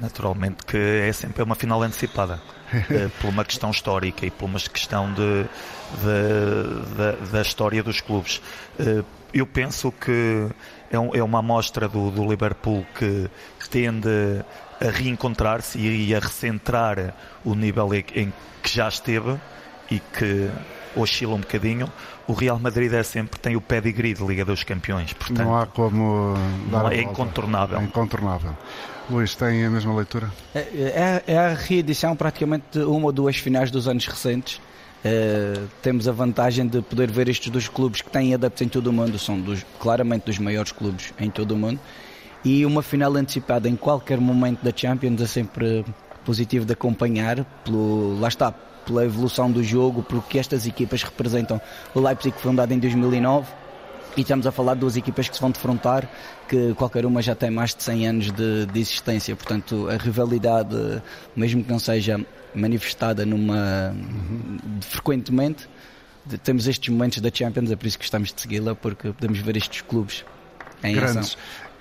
Naturalmente 0.00 0.64
que 0.64 0.76
é 0.76 1.12
sempre 1.12 1.42
uma 1.42 1.54
final 1.54 1.82
antecipada. 1.82 2.40
Eh, 2.72 3.08
por 3.20 3.30
uma 3.30 3.44
questão 3.44 3.70
histórica 3.70 4.24
e 4.24 4.30
por 4.30 4.44
uma 4.44 4.60
questão 4.60 5.12
de, 5.12 5.42
de, 5.42 7.24
de, 7.24 7.32
da 7.32 7.42
história 7.42 7.82
dos 7.82 8.00
clubes. 8.00 8.40
Eh, 8.78 9.02
eu 9.34 9.44
penso 9.44 9.90
que 9.90 10.48
é, 10.90 11.18
é 11.18 11.22
uma 11.22 11.40
amostra 11.40 11.88
do, 11.88 12.10
do, 12.10 12.28
Liverpool 12.28 12.86
que 12.94 13.28
tende 13.68 14.08
a 14.80 14.90
reencontrar-se 14.90 15.78
e 15.78 16.14
a 16.14 16.20
recentrar 16.20 17.14
o 17.44 17.54
nível 17.54 17.92
em 17.92 18.32
que 18.62 18.70
já 18.70 18.88
esteve 18.88 19.36
e 19.90 19.98
que 19.98 20.50
oscila 20.96 21.34
um 21.34 21.40
bocadinho. 21.40 21.90
O 22.26 22.32
Real 22.32 22.58
Madrid 22.58 22.92
é 22.92 23.02
sempre 23.02 23.38
tem 23.40 23.56
o 23.56 23.60
pedigree 23.60 24.14
de 24.14 24.24
Liga 24.24 24.44
dos 24.44 24.62
Campeões, 24.62 25.12
portanto 25.12 25.46
não 25.46 25.56
há 25.56 25.66
como 25.66 26.34
dar 26.70 26.92
é 26.92 27.02
incontornável. 27.02 27.78
É 27.78 27.82
incontornável. 27.82 28.56
Luís, 29.10 29.34
tem 29.34 29.64
a 29.64 29.70
mesma 29.70 29.94
leitura? 29.94 30.30
É, 30.54 30.60
é, 30.60 31.22
é, 31.26 31.38
a 31.38 31.54
reedição 31.54 32.14
praticamente 32.14 32.78
de 32.78 32.84
uma 32.84 33.06
ou 33.06 33.12
duas 33.12 33.36
finais 33.36 33.70
dos 33.70 33.88
anos 33.88 34.06
recentes. 34.06 34.60
Uh, 35.02 35.66
temos 35.80 36.06
a 36.06 36.12
vantagem 36.12 36.66
de 36.66 36.82
poder 36.82 37.10
ver 37.10 37.26
estes 37.28 37.50
dois 37.50 37.66
clubes 37.66 38.02
que 38.02 38.10
têm 38.10 38.34
adeptos 38.34 38.60
em 38.62 38.68
todo 38.68 38.88
o 38.88 38.92
mundo, 38.92 39.18
são 39.18 39.40
dos, 39.40 39.64
claramente 39.80 40.26
dos 40.26 40.38
maiores 40.38 40.72
clubes 40.72 41.12
em 41.18 41.30
todo 41.30 41.52
o 41.52 41.56
mundo. 41.56 41.80
E 42.44 42.64
uma 42.64 42.82
final 42.82 43.16
antecipada 43.16 43.68
em 43.68 43.76
qualquer 43.76 44.20
momento 44.20 44.62
da 44.62 44.72
Champions 44.74 45.20
é 45.20 45.26
sempre 45.26 45.84
positivo 46.24 46.64
de 46.64 46.74
acompanhar, 46.74 47.44
pelo, 47.64 48.20
lá 48.20 48.28
está, 48.28 48.54
pela 48.90 49.04
evolução 49.04 49.50
do 49.50 49.62
jogo, 49.62 50.02
porque 50.02 50.36
estas 50.36 50.66
equipas 50.66 51.04
representam. 51.04 51.60
O 51.94 52.00
Leipzig 52.00 52.32
foi 52.32 52.50
fundado 52.50 52.74
em 52.74 52.78
2009 52.80 53.46
e 54.16 54.22
estamos 54.22 54.44
a 54.46 54.50
falar 54.50 54.74
de 54.74 54.80
duas 54.80 54.96
equipas 54.96 55.28
que 55.28 55.36
se 55.36 55.40
vão 55.40 55.52
defrontar, 55.52 56.10
que 56.48 56.74
qualquer 56.74 57.06
uma 57.06 57.22
já 57.22 57.36
tem 57.36 57.48
mais 57.50 57.72
de 57.72 57.84
100 57.84 58.08
anos 58.08 58.32
de, 58.32 58.66
de 58.66 58.80
existência, 58.80 59.36
portanto 59.36 59.88
a 59.88 59.96
rivalidade, 59.96 61.00
mesmo 61.36 61.62
que 61.62 61.70
não 61.70 61.78
seja 61.78 62.20
manifestada 62.52 63.24
numa 63.24 63.94
uhum. 63.94 64.58
frequentemente, 64.80 65.68
temos 66.42 66.66
estes 66.66 66.88
momentos 66.88 67.20
da 67.20 67.30
Champions, 67.32 67.70
é 67.70 67.76
por 67.76 67.86
isso 67.86 67.98
que 67.98 68.04
estamos 68.04 68.32
de 68.32 68.40
segui-la, 68.40 68.74
porque 68.74 69.12
podemos 69.12 69.38
ver 69.38 69.56
estes 69.56 69.82
clubes 69.82 70.24
em 70.82 70.94
Grandes. 70.94 71.16
ação. 71.16 71.40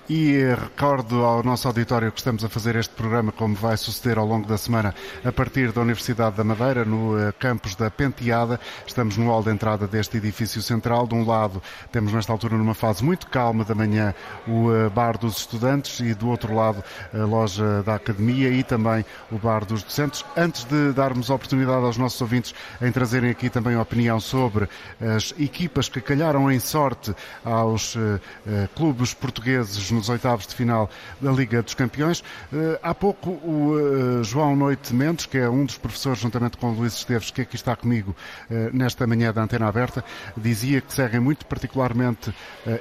E 0.10 0.56
recordo 0.56 1.24
ao 1.24 1.44
nosso 1.44 1.68
auditório 1.68 2.12
que 2.12 2.18
estamos 2.18 2.44
a 2.44 2.50
fazer 2.50 2.76
este 2.76 2.96
programa, 2.96 3.32
como 3.32 3.54
vai 3.54 3.78
suceder 3.78 4.18
ao 4.18 4.26
longo 4.26 4.48
da 4.48 4.58
semana, 4.58 4.96
a 5.24 5.32
partir 5.32 5.72
da 5.72 5.82
Universidade 5.82 6.36
da 6.36 6.44
Madeira, 6.44 6.84
no 6.84 7.16
eh, 7.16 7.32
campus 7.34 7.76
da 7.76 7.92
Penteada. 7.92 8.60
Estamos 8.88 9.18
no 9.18 9.28
hall 9.28 9.44
de 9.44 9.52
entrada 9.52 9.86
deste 9.86 10.18
edifício 10.18 10.64
central. 10.64 11.06
De 11.06 11.14
um 11.14 11.24
lado, 11.24 11.62
temos 11.92 12.12
nesta 12.12 12.32
altura, 12.32 12.58
numa 12.58 12.74
fase 12.74 13.04
muito 13.04 13.28
calma 13.28 13.64
da 13.64 13.76
manhã, 13.76 14.16
o 14.48 14.74
eh, 14.74 14.90
bar 14.90 15.16
dos 15.16 15.38
estudantes 15.38 16.00
e 16.00 16.16
do 16.16 16.28
outro 16.28 16.56
lado, 16.56 16.84
a 17.14 17.26
loja 17.26 17.84
da 17.84 17.94
academia 17.94 18.50
e 18.50 18.64
também 18.64 19.06
o 19.32 19.38
bar 19.38 19.64
dos 19.64 19.84
docentes. 19.84 20.26
Antes 20.36 20.64
de 20.64 20.92
darmos 20.92 21.30
oportunidade 21.30 21.86
aos 21.86 21.98
nossos 21.98 22.20
ouvintes 22.20 22.56
em 22.82 22.92
trazerem 22.92 23.30
aqui 23.30 23.48
também 23.48 23.76
a 23.76 23.82
opinião 23.84 24.20
sobre 24.20 24.68
as 25.00 25.36
equipas 25.38 25.88
que 25.88 26.02
calharam 26.02 26.52
em 26.52 26.60
sorte 26.60 27.14
aos 27.46 27.94
uh, 27.96 28.20
clubes 28.76 29.14
portugueses 29.14 29.92
nos 30.00 30.10
oitavos 30.10 30.48
de 30.48 30.56
final 30.56 30.90
da 31.22 31.32
Liga 31.32 31.62
dos 31.62 31.74
Campeões. 31.74 32.24
Eh, 32.52 32.80
há 32.82 32.96
pouco 32.96 33.32
o 33.32 34.20
eh, 34.20 34.24
João 34.24 34.56
Noite 34.56 34.94
Mendes, 34.96 35.26
que 35.26 35.38
é 35.38 35.50
um 35.50 35.66
dos 35.66 35.78
professores, 35.78 36.20
juntamente 36.20 36.58
com 36.58 36.72
o 36.72 36.74
Luís 36.74 36.94
Esteves, 36.94 37.30
que 37.32 37.42
aqui 37.42 37.56
está 37.56 37.76
comigo 37.76 38.16
eh, 38.50 38.70
nesta 38.72 39.06
manhã 39.06 39.34
da 39.34 39.44
Antena 39.44 39.68
Aberta, 39.68 40.04
dizia 40.38 40.80
que 40.80 40.94
seguem 40.94 41.20
muito 41.20 41.46
particularmente 41.46 42.34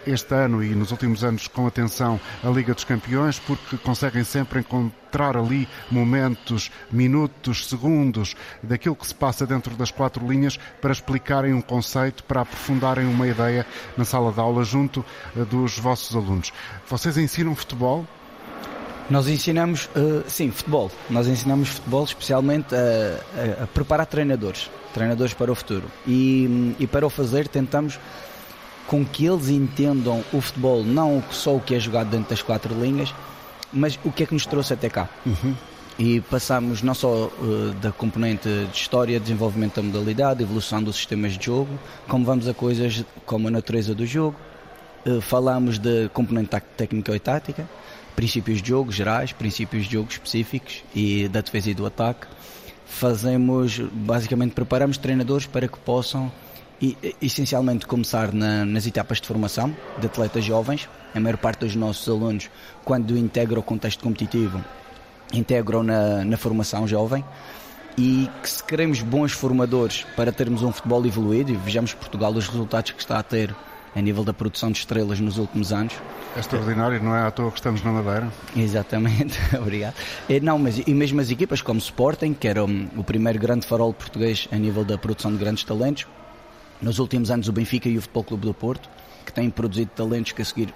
este 0.06 0.34
ano 0.34 0.62
e 0.62 0.68
nos 0.75 0.92
últimos 0.92 1.25
anos 1.25 1.48
com 1.48 1.66
atenção 1.66 2.20
a 2.44 2.48
Liga 2.48 2.72
dos 2.72 2.84
Campeões, 2.84 3.38
porque 3.40 3.76
conseguem 3.78 4.22
sempre 4.22 4.60
encontrar 4.60 5.37
ali 5.37 5.68
momentos, 5.90 6.70
minutos, 6.90 7.66
segundos 7.66 8.37
daquilo 8.62 8.94
que 8.94 9.06
se 9.06 9.14
passa 9.14 9.46
dentro 9.46 9.75
das 9.75 9.90
quatro 9.90 10.26
linhas 10.26 10.58
para 10.80 10.92
explicarem 10.92 11.54
um 11.54 11.62
conceito, 11.62 12.22
para 12.25 12.42
aprofundarem 12.42 13.06
uma 13.06 13.26
ideia 13.26 13.66
na 13.96 14.04
sala 14.04 14.32
de 14.32 14.40
aula 14.40 14.64
junto 14.64 15.04
dos 15.50 15.78
vossos 15.78 16.14
alunos. 16.14 16.52
Vocês 16.88 17.07
vocês 17.08 17.16
ensinam 17.16 17.54
futebol? 17.54 18.06
Nós 19.08 19.26
ensinamos, 19.26 19.88
uh, 19.96 20.22
sim, 20.28 20.50
futebol. 20.50 20.90
Nós 21.08 21.26
ensinamos 21.26 21.70
futebol 21.70 22.04
especialmente 22.04 22.74
a, 22.74 23.60
a, 23.60 23.64
a, 23.64 23.66
preparar 23.66 24.04
treinadores, 24.04 24.70
treinadores 24.92 25.32
para 25.32 25.50
o 25.50 25.54
futuro. 25.54 25.84
E, 26.06 26.74
e 26.78 26.86
para 26.86 27.06
o 27.06 27.10
fazer 27.10 27.48
tentamos 27.48 27.98
com 28.86 29.04
que 29.04 29.24
eles 29.24 29.48
entendam 29.48 30.22
o 30.32 30.40
futebol, 30.40 30.84
não 30.84 31.22
só 31.30 31.56
o 31.56 31.60
que 31.60 31.74
é 31.74 31.80
jogado 31.80 32.10
dentro 32.10 32.30
das 32.30 32.42
quatro 32.42 32.74
linhas, 32.78 33.14
mas 33.72 33.98
o 34.04 34.12
que 34.12 34.24
é 34.24 34.26
que 34.26 34.34
nos 34.34 34.44
trouxe 34.44 34.74
até 34.74 34.90
cá. 34.90 35.08
Uhum. 35.24 35.54
E 35.98 36.20
passamos 36.20 36.82
não 36.82 36.94
só 36.94 37.26
uh, 37.26 37.74
da 37.80 37.90
componente 37.90 38.48
de 38.70 38.76
história, 38.76 39.18
desenvolvimento 39.18 39.76
da 39.76 39.82
modalidade, 39.82 40.42
evolução 40.42 40.82
dos 40.82 40.96
sistemas 40.96 41.36
de 41.36 41.46
jogo, 41.46 41.78
como 42.06 42.24
vamos 42.24 42.46
a 42.46 42.52
coisas 42.52 43.04
como 43.24 43.48
a 43.48 43.50
natureza 43.50 43.94
do 43.94 44.06
jogo, 44.06 44.36
eh, 45.08 45.20
falamos 45.22 45.78
de 45.78 46.10
componente 46.10 46.50
técnica 46.76 47.16
e 47.16 47.18
tática, 47.18 47.68
princípios 48.14 48.60
de 48.60 48.68
jogo 48.68 48.92
gerais, 48.92 49.32
princípios 49.32 49.86
de 49.86 49.92
jogo 49.94 50.10
específicos 50.10 50.84
e 50.94 51.28
da 51.28 51.40
defesa 51.40 51.70
e 51.70 51.74
do 51.74 51.86
ataque. 51.86 52.26
Fazemos, 52.84 53.78
basicamente, 53.78 54.52
preparamos 54.52 54.98
treinadores 54.98 55.46
para 55.46 55.66
que 55.66 55.78
possam 55.78 56.30
e, 56.80 56.96
essencialmente 57.22 57.86
começar 57.86 58.34
na, 58.34 58.66
nas 58.66 58.86
etapas 58.86 59.18
de 59.18 59.26
formação 59.26 59.74
de 59.98 60.06
atletas 60.06 60.44
jovens. 60.44 60.88
A 61.14 61.20
maior 61.20 61.38
parte 61.38 61.60
dos 61.60 61.74
nossos 61.74 62.06
alunos, 62.06 62.50
quando 62.84 63.16
integram 63.16 63.60
o 63.60 63.62
contexto 63.62 64.04
competitivo, 64.04 64.62
integram 65.32 65.82
na, 65.82 66.22
na 66.22 66.36
formação 66.36 66.86
jovem. 66.86 67.24
E 67.96 68.30
que 68.42 68.50
se 68.50 68.62
queremos 68.62 69.00
bons 69.00 69.32
formadores 69.32 70.04
para 70.14 70.30
termos 70.30 70.62
um 70.62 70.70
futebol 70.70 71.04
evoluído, 71.04 71.50
e 71.50 71.56
vejamos 71.56 71.94
Portugal 71.94 72.30
os 72.32 72.46
resultados 72.46 72.92
que 72.92 73.00
está 73.00 73.18
a 73.18 73.22
ter 73.22 73.54
a 73.95 74.00
nível 74.00 74.25
da 74.25 74.33
produção 74.33 74.71
de 74.71 74.78
estrelas 74.78 75.21
nos 75.21 75.38
últimos 75.38 75.73
anos. 75.73 75.95
É 76.37 76.40
extraordinário, 76.40 77.02
não 77.02 77.14
é 77.14 77.26
à 77.26 77.30
toa 77.30 77.50
que 77.50 77.59
estamos 77.59 77.83
na 77.83 77.92
Madeira. 77.92 78.28
Exatamente, 78.57 79.38
obrigado. 79.59 79.95
E, 80.28 80.40
não, 80.40 80.59
mas 80.59 80.80
e 80.87 80.95
mesmo 80.95 81.21
as 81.21 81.30
equipas 81.30 81.62
como 81.62 81.78
Sporting, 81.78 82.35
que 82.35 82.47
era 82.47 82.64
o, 82.64 82.68
o 82.97 83.04
primeiro 83.04 83.38
grande 83.38 83.66
farol 83.66 83.92
português 83.92 84.49
a 84.52 84.57
nível 84.57 84.85
da 84.85 84.97
produção 84.99 85.33
de 85.33 85.38
grandes 85.38 85.64
talentos, 85.64 86.07
nos 86.80 86.99
últimos 86.99 87.30
anos 87.30 87.49
o 87.49 87.52
Benfica 87.52 87.88
e 87.88 87.99
o 87.99 88.02
Futebol 88.02 88.25
Clube 88.25 88.47
do 88.47 88.54
Porto, 88.54 88.88
que 89.26 89.33
têm 89.33 89.50
produzido 89.50 89.90
talentos 89.95 90.33
que 90.33 90.40
a 90.40 90.45
seguir 90.45 90.73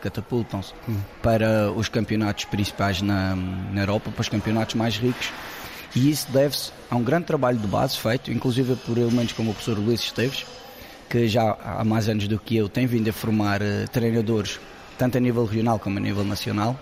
catapultam-se 0.00 0.72
hum. 0.88 0.98
para 1.22 1.70
os 1.70 1.88
campeonatos 1.88 2.44
principais 2.46 3.00
na, 3.00 3.36
na 3.36 3.82
Europa, 3.82 4.10
para 4.10 4.20
os 4.20 4.28
campeonatos 4.28 4.74
mais 4.74 4.96
ricos. 4.96 5.30
E 5.94 6.10
isso 6.10 6.26
deve-se 6.32 6.72
a 6.90 6.96
um 6.96 7.02
grande 7.02 7.26
trabalho 7.26 7.58
de 7.58 7.66
base 7.66 7.98
feito, 7.98 8.32
inclusive 8.32 8.74
por 8.76 8.96
elementos 8.96 9.32
como 9.34 9.50
o 9.50 9.54
professor 9.54 9.78
Luís 9.78 10.00
Esteves, 10.00 10.46
que 11.12 11.28
já 11.28 11.58
há 11.62 11.84
mais 11.84 12.08
anos 12.08 12.26
do 12.26 12.38
que 12.38 12.56
eu 12.56 12.70
tem 12.70 12.86
vindo 12.86 13.10
a 13.10 13.12
formar 13.12 13.60
uh, 13.60 13.86
treinadores, 13.92 14.58
tanto 14.96 15.18
a 15.18 15.20
nível 15.20 15.44
regional 15.44 15.78
como 15.78 15.98
a 15.98 16.00
nível 16.00 16.24
nacional, 16.24 16.74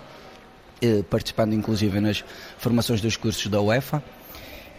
uh, 0.81 1.03
participando 1.03 1.51
inclusive 1.51 1.99
nas 1.99 2.23
formações 2.57 3.01
dos 3.01 3.17
cursos 3.17 3.45
da 3.47 3.59
UEFA. 3.59 4.01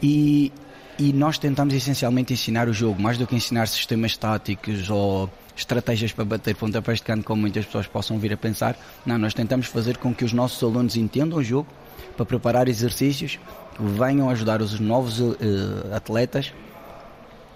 E, 0.02 0.50
e 0.98 1.12
nós 1.12 1.36
tentamos 1.36 1.74
essencialmente 1.74 2.32
ensinar 2.32 2.66
o 2.66 2.72
jogo, 2.72 3.02
mais 3.02 3.18
do 3.18 3.26
que 3.26 3.36
ensinar 3.36 3.68
sistemas 3.68 4.16
táticos 4.16 4.88
ou 4.88 5.30
estratégias 5.54 6.12
para 6.12 6.24
bater 6.24 6.56
pontapés 6.56 7.00
de 7.00 7.04
canto, 7.04 7.22
como 7.22 7.42
muitas 7.42 7.66
pessoas 7.66 7.86
possam 7.86 8.18
vir 8.18 8.32
a 8.32 8.38
pensar. 8.38 8.74
Não, 9.04 9.18
nós 9.18 9.34
tentamos 9.34 9.66
fazer 9.66 9.98
com 9.98 10.14
que 10.14 10.24
os 10.24 10.32
nossos 10.32 10.62
alunos 10.62 10.96
entendam 10.96 11.38
o 11.38 11.44
jogo 11.44 11.68
para 12.16 12.24
preparar 12.24 12.68
exercícios 12.68 13.38
que 13.76 13.82
venham 13.82 14.30
ajudar 14.30 14.62
os 14.62 14.80
novos 14.80 15.20
uh, 15.20 15.34
atletas 15.94 16.54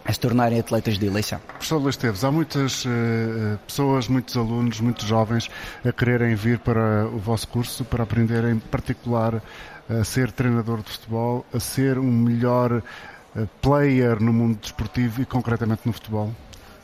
a 0.07 0.13
se 0.13 0.21
tornarem 0.21 0.61
atletas 0.61 0.99
de 0.99 1.07
eleição. 1.07 1.41
Professor 1.41 1.79
Luís 1.79 1.97
Teves, 1.97 2.23
há 2.23 2.31
muitas 2.31 2.85
uh, 2.85 3.59
pessoas, 3.67 4.09
muitos 4.09 4.37
alunos, 4.37 4.81
muitos 4.81 5.07
jovens 5.07 5.51
a 5.85 5.93
quererem 5.93 6.35
vir 6.35 6.59
para 6.61 7.07
o 7.07 7.19
vosso 7.19 7.49
curso 7.49 7.85
para 7.85 8.05
aprender 8.05 8.45
em 8.45 8.59
particular 8.59 9.43
a 9.89 10.05
ser 10.05 10.33
treinador 10.33 10.83
de 10.83 10.91
futebol, 10.91 11.45
a 11.53 11.61
ser 11.61 11.99
um 11.99 12.11
melhor 12.11 12.73
uh, 12.73 13.49
player 13.61 14.23
no 14.23 14.33
mundo 14.33 14.59
desportivo 14.61 15.23
e 15.23 15.27
concretamente 15.27 15.83
no 15.85 15.93
futebol? 15.93 16.33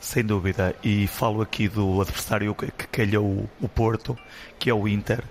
Sem 0.01 0.25
dúvida, 0.25 0.75
e 0.83 1.07
falo 1.07 1.43
aqui 1.43 1.69
do 1.69 2.01
adversário 2.01 2.53
que 2.57 2.89
calhou 2.89 3.49
o 3.61 3.69
Porto, 3.69 4.19
que 4.59 4.69
é 4.69 4.75
o 4.75 4.89
Inter, 4.89 5.23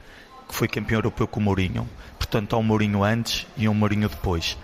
que 0.48 0.56
foi 0.56 0.68
campeão 0.68 1.00
europeu 1.00 1.28
com 1.28 1.42
o 1.42 1.44
Mourinho. 1.44 1.90
Portanto, 2.18 2.56
há 2.56 2.60
um 2.60 2.64
Mourinho 2.64 3.04
antes 3.04 3.46
e 3.58 3.68
um 3.68 3.74
Mourinho 3.74 4.08
depois. 4.08 4.58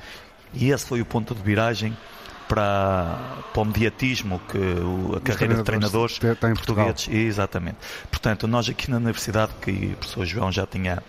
E 0.53 0.71
esse 0.71 0.85
foi 0.85 1.01
o 1.01 1.05
ponto 1.05 1.35
de 1.35 1.41
viragem 1.41 1.95
para, 2.47 3.43
para 3.53 3.61
o 3.61 3.65
mediatismo 3.65 4.39
que 4.47 4.57
o, 4.57 5.15
a 5.17 5.21
carreira 5.21 5.55
de 5.55 5.63
treinadores 5.63 6.19
portugueses. 6.19 7.07
Exatamente. 7.09 7.77
Portanto, 8.09 8.47
nós 8.47 8.69
aqui 8.69 8.89
na 8.89 8.97
Universidade, 8.97 9.53
que 9.61 9.71
o 9.71 9.97
professor 9.97 10.25
João 10.25 10.51
já 10.51 10.65
tinha 10.65 11.03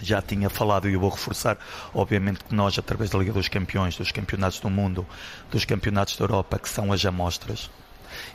já 0.00 0.20
tinha 0.20 0.50
falado 0.50 0.88
e 0.88 0.94
eu 0.94 1.00
vou 1.00 1.10
reforçar, 1.10 1.56
obviamente 1.94 2.42
que 2.42 2.52
nós, 2.52 2.76
através 2.76 3.08
da 3.10 3.18
Liga 3.18 3.32
dos 3.32 3.46
Campeões, 3.46 3.96
dos 3.96 4.10
campeonatos 4.10 4.58
do 4.58 4.68
mundo, 4.68 5.06
dos 5.48 5.64
campeonatos 5.64 6.16
da 6.16 6.24
Europa, 6.24 6.58
que 6.58 6.68
são 6.68 6.92
as 6.92 7.06
amostras, 7.06 7.70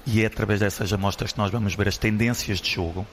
e 0.10 0.24
é 0.24 0.26
através 0.26 0.62
dessas 0.62 0.94
amostras 0.94 1.34
que 1.34 1.38
nós 1.38 1.52
vamos 1.52 1.76
ver 1.76 1.90
as 1.90 1.98
tendências 1.98 2.62
de 2.62 2.72
jogo 2.72 3.06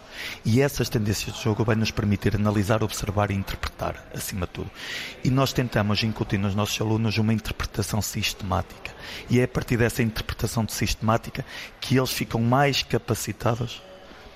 e 0.44 0.60
essas 0.60 0.88
tendências 0.88 1.34
de 1.34 1.42
jogo 1.42 1.64
vai 1.64 1.74
nos 1.74 1.90
permitir 1.90 2.36
analisar, 2.36 2.84
observar 2.84 3.32
e 3.32 3.34
interpretar, 3.34 3.96
acima 4.14 4.46
de 4.46 4.52
tudo. 4.52 4.70
E 5.24 5.28
nós 5.28 5.52
tentamos 5.52 6.04
incutir 6.04 6.38
nos 6.38 6.54
nossos 6.54 6.80
alunos 6.80 7.18
uma 7.18 7.34
interpretação 7.34 8.00
sistemática 8.00 8.92
e 9.28 9.40
é 9.40 9.42
a 9.42 9.48
partir 9.48 9.76
dessa 9.76 10.04
interpretação 10.04 10.64
de 10.64 10.72
sistemática 10.72 11.44
que 11.80 11.96
eles 11.96 12.12
ficam 12.12 12.40
mais 12.40 12.84
capacitados 12.84 13.82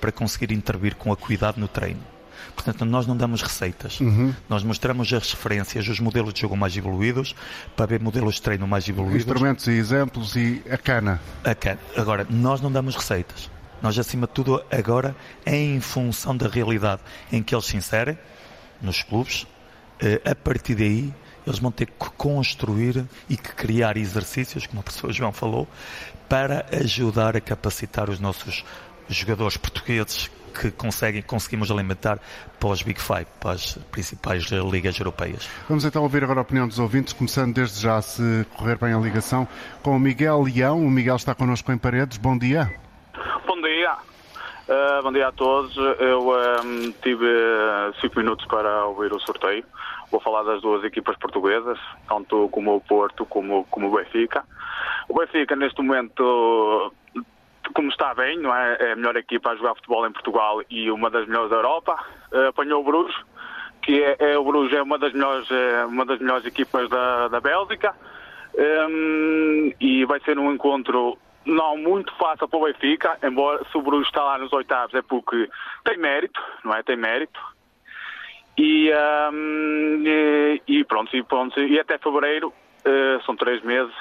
para 0.01 0.11
conseguir 0.11 0.53
intervir 0.53 0.97
com 0.97 1.13
a 1.13 1.17
cuidado 1.17 1.61
no 1.61 1.69
treino. 1.69 2.18
Portanto, 2.55 2.85
nós 2.85 3.07
não 3.07 3.17
damos 3.17 3.43
receitas. 3.43 4.01
Uhum. 4.01 4.35
Nós 4.49 4.63
mostramos 4.63 5.13
as 5.13 5.33
referências, 5.33 5.87
os 5.89 6.01
modelos 6.01 6.35
de 6.35 6.41
jogo 6.41 6.57
mais 6.57 6.77
evoluídos, 6.77 7.35
para 7.77 7.87
ver 7.87 8.01
modelos 8.01 8.37
de 8.37 8.43
treino 8.43 8.67
mais 8.67 8.89
evoluídos. 8.89 9.27
Instrumentos 9.27 9.67
e 9.67 9.73
exemplos 9.73 10.37
e 10.37 10.63
a 10.71 10.77
cana. 10.77 11.21
A 11.45 11.55
cana. 11.55 11.79
Agora, 11.97 12.27
nós 12.29 12.61
não 12.61 12.71
damos 12.71 12.95
receitas. 12.97 13.51
Nós, 13.81 13.99
acima 13.99 14.27
de 14.27 14.33
tudo, 14.33 14.63
agora, 14.71 15.15
em 15.47 15.81
função 15.81 16.37
da 16.37 16.49
realidade 16.49 17.01
em 17.31 17.43
que 17.43 17.55
eles 17.55 17.67
se 17.67 17.77
inserem, 17.77 18.19
nos 18.81 19.03
clubes, 19.03 19.47
eh, 20.01 20.21
a 20.25 20.35
partir 20.35 20.75
daí, 20.75 21.13
eles 21.47 21.59
vão 21.59 21.71
ter 21.71 21.87
que 21.87 22.11
construir 22.17 23.07
e 23.29 23.37
que 23.37 23.53
criar 23.55 23.97
exercícios, 23.97 24.67
como 24.67 24.81
a 24.81 24.83
professora 24.83 25.13
João 25.13 25.33
falou, 25.33 25.67
para 26.29 26.67
ajudar 26.73 27.37
a 27.37 27.41
capacitar 27.41 28.11
os 28.11 28.21
nossos 28.21 28.65
jogadores 29.09 29.57
portugueses 29.57 30.31
que 30.59 30.71
conseguem, 30.71 31.23
conseguimos 31.23 31.71
alimentar 31.71 32.19
para 32.59 32.69
os 32.69 32.83
Big 32.83 33.01
Five, 33.01 33.27
para 33.41 33.53
as 33.53 33.75
principais 33.91 34.45
ligas 34.51 34.99
europeias. 34.99 35.49
Vamos 35.69 35.85
então 35.85 36.03
ouvir 36.03 36.25
agora 36.25 36.41
a 36.41 36.43
opinião 36.43 36.67
dos 36.67 36.79
ouvintes, 36.79 37.13
começando 37.13 37.55
desde 37.55 37.81
já, 37.81 38.01
se 38.03 38.47
correr 38.57 38.77
bem 38.77 38.93
a 38.93 38.99
ligação, 38.99 39.47
com 39.83 39.97
o 39.97 40.01
Miguel 40.01 40.43
Leão. 40.43 40.85
O 40.85 40.91
Miguel 40.91 41.17
está 41.17 41.35
connosco 41.35 41.71
em 41.73 41.79
Paredes. 41.79 42.19
Bom 42.19 42.37
dia. 42.37 42.73
Bom 43.47 43.61
dia. 43.61 43.97
Uh, 44.69 45.03
bom 45.03 45.13
dia 45.13 45.29
a 45.29 45.33
todos. 45.33 45.77
Eu 45.77 46.29
um, 46.29 46.35
ehm, 46.35 46.93
tive 47.03 47.27
cinco 48.01 48.19
minutos 48.19 48.45
para 48.47 48.85
ouvir 48.87 49.13
o 49.13 49.21
sorteio. 49.21 49.65
Vou 50.11 50.21
falar 50.21 50.43
das 50.43 50.61
duas 50.63 50.85
equipas 50.85 51.17
portuguesas, 51.19 51.79
tanto 52.09 52.49
como 52.51 52.77
o 52.77 52.81
Porto 52.81 53.25
como, 53.27 53.65
como 53.71 53.89
o 53.89 53.97
Benfica. 53.97 54.45
O 55.09 55.15
Benfica, 55.15 55.57
neste 55.57 55.81
momento, 55.83 56.93
como 57.75 57.89
está 57.89 58.15
bem, 58.15 58.39
não 58.39 58.55
é? 58.55 58.77
É 58.81 58.93
a 58.93 58.97
melhor 58.97 59.17
equipa 59.17 59.51
a 59.51 59.57
jogar 59.57 59.75
futebol 59.75 60.07
em 60.07 60.13
Portugal 60.13 60.63
e 60.71 60.91
uma 60.91 61.11
das 61.11 61.27
melhores 61.27 61.51
da 61.51 61.57
Europa. 61.57 61.99
Uh, 62.33 62.49
apanhou 62.49 62.81
o 62.81 62.85
Bruges, 62.85 63.17
que 63.83 64.03
é, 64.03 64.17
é, 64.19 64.39
o 64.39 64.45
Bruges 64.45 64.77
é 64.77 64.83
uma 64.83 64.99
das 64.99 65.13
melhores, 65.13 65.51
é 65.51 65.85
uma 65.85 66.05
das 66.05 66.19
melhores 66.19 66.45
equipas 66.45 66.89
da, 66.89 67.29
da 67.29 67.41
Bélgica. 67.41 67.95
Um, 68.55 69.73
e 69.81 70.05
vai 70.05 70.21
ser 70.21 70.39
um 70.39 70.53
encontro 70.53 71.17
não 71.45 71.77
muito 71.77 72.15
fácil 72.17 72.49
para 72.49 72.59
o 72.59 72.65
Benfica, 72.65 73.19
embora 73.23 73.65
se 73.71 73.79
o 73.79 73.83
Bruges 73.83 74.09
está 74.09 74.23
lá 74.23 74.39
nos 74.39 74.53
oitavos 74.53 74.95
é 74.95 75.03
porque 75.03 75.49
tem 75.85 75.97
mérito, 75.97 76.41
não 76.65 76.75
é? 76.75 76.83
Tem 76.83 76.97
mérito. 76.97 77.41
E, 78.59 78.91
um, 79.33 80.03
e, 80.05 80.63
e 80.67 80.85
pronto, 80.85 81.17
e 81.17 81.23
pronto, 81.23 81.61
e 81.61 81.79
até 81.79 81.97
fevereiro, 81.99 82.49
uh, 82.49 83.25
são 83.25 83.37
três 83.37 83.63
meses, 83.63 83.95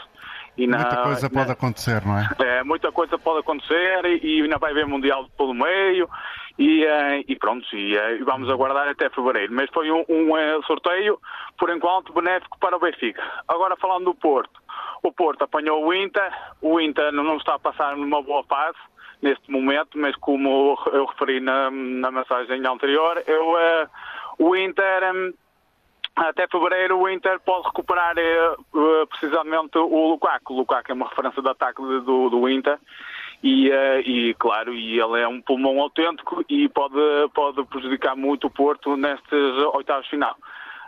na, 0.65 0.77
muita 0.77 1.03
coisa 1.03 1.29
pode 1.29 1.51
acontecer, 1.51 2.05
não 2.05 2.17
é? 2.17 2.29
É, 2.39 2.63
muita 2.63 2.91
coisa 2.91 3.17
pode 3.17 3.39
acontecer 3.41 4.05
e, 4.05 4.39
e 4.39 4.41
ainda 4.41 4.57
vai 4.57 4.71
haver 4.71 4.87
Mundial 4.87 5.29
pelo 5.37 5.53
meio 5.53 6.09
e, 6.57 6.83
uh, 6.83 7.23
e 7.27 7.35
pronto, 7.35 7.63
e, 7.75 7.95
uh, 7.95 8.25
vamos 8.25 8.49
aguardar 8.49 8.87
até 8.87 9.09
fevereiro. 9.09 9.53
Mas 9.53 9.69
foi 9.69 9.91
um, 9.91 10.03
um 10.09 10.33
uh, 10.33 10.63
sorteio, 10.65 11.19
por 11.59 11.69
enquanto, 11.69 12.13
benéfico 12.13 12.57
para 12.59 12.75
o 12.75 12.79
Benfica. 12.79 13.21
Agora 13.47 13.75
falando 13.77 14.05
do 14.05 14.15
Porto. 14.15 14.59
O 15.03 15.11
Porto 15.11 15.43
apanhou 15.43 15.85
o 15.85 15.93
Inter, 15.93 16.31
o 16.61 16.79
Inter 16.79 17.11
não 17.11 17.37
está 17.37 17.55
a 17.55 17.59
passar 17.59 17.95
numa 17.95 18.21
boa 18.23 18.43
fase 18.45 18.77
neste 19.21 19.51
momento, 19.51 19.97
mas 19.97 20.15
como 20.15 20.77
eu 20.91 21.05
referi 21.05 21.39
na, 21.39 21.69
na 21.69 22.11
mensagem 22.11 22.65
anterior, 22.65 23.21
eu, 23.27 23.55
o 24.39 24.55
Inter... 24.55 25.13
Um, 25.13 25.33
até 26.17 26.47
fevereiro 26.47 26.99
o 26.99 27.09
Inter 27.09 27.39
pode 27.39 27.67
recuperar 27.67 28.15
eh, 28.17 28.55
precisamente 29.09 29.77
o 29.77 30.09
Lukaku. 30.09 30.53
O 30.53 30.57
Lukaku 30.57 30.91
é 30.91 30.93
uma 30.93 31.07
referência 31.07 31.41
de 31.41 31.49
ataque 31.49 31.81
do, 31.81 32.29
do 32.29 32.49
Inter 32.49 32.79
e, 33.43 33.69
eh, 33.69 34.01
e, 34.01 34.33
claro, 34.35 34.73
e 34.73 34.99
ele 34.99 35.21
é 35.21 35.27
um 35.27 35.41
pulmão 35.41 35.79
autêntico 35.79 36.43
e 36.49 36.67
pode, 36.69 36.95
pode 37.33 37.63
prejudicar 37.65 38.15
muito 38.15 38.47
o 38.47 38.51
Porto 38.51 38.97
nestes 38.97 39.39
oitavos 39.73 40.05
de 40.05 40.11
final. 40.11 40.35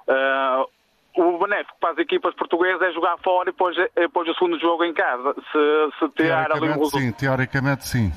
Uh, 0.08 0.68
o 1.16 1.38
benéfico 1.38 1.78
para 1.80 1.92
as 1.92 1.98
equipas 2.00 2.34
portuguesas 2.34 2.82
é 2.82 2.92
jogar 2.92 3.18
fora 3.20 3.50
e 3.50 3.52
depois, 3.52 3.76
depois 3.96 4.28
o 4.30 4.34
segundo 4.34 4.60
jogo 4.60 4.84
em 4.84 4.94
casa. 4.94 5.36
Se, 5.52 6.00
se 6.00 6.10
tirar 6.16 6.52
ali 6.52 6.74
sim, 6.90 7.12
teoricamente 7.12 7.88
sim. 7.88 8.12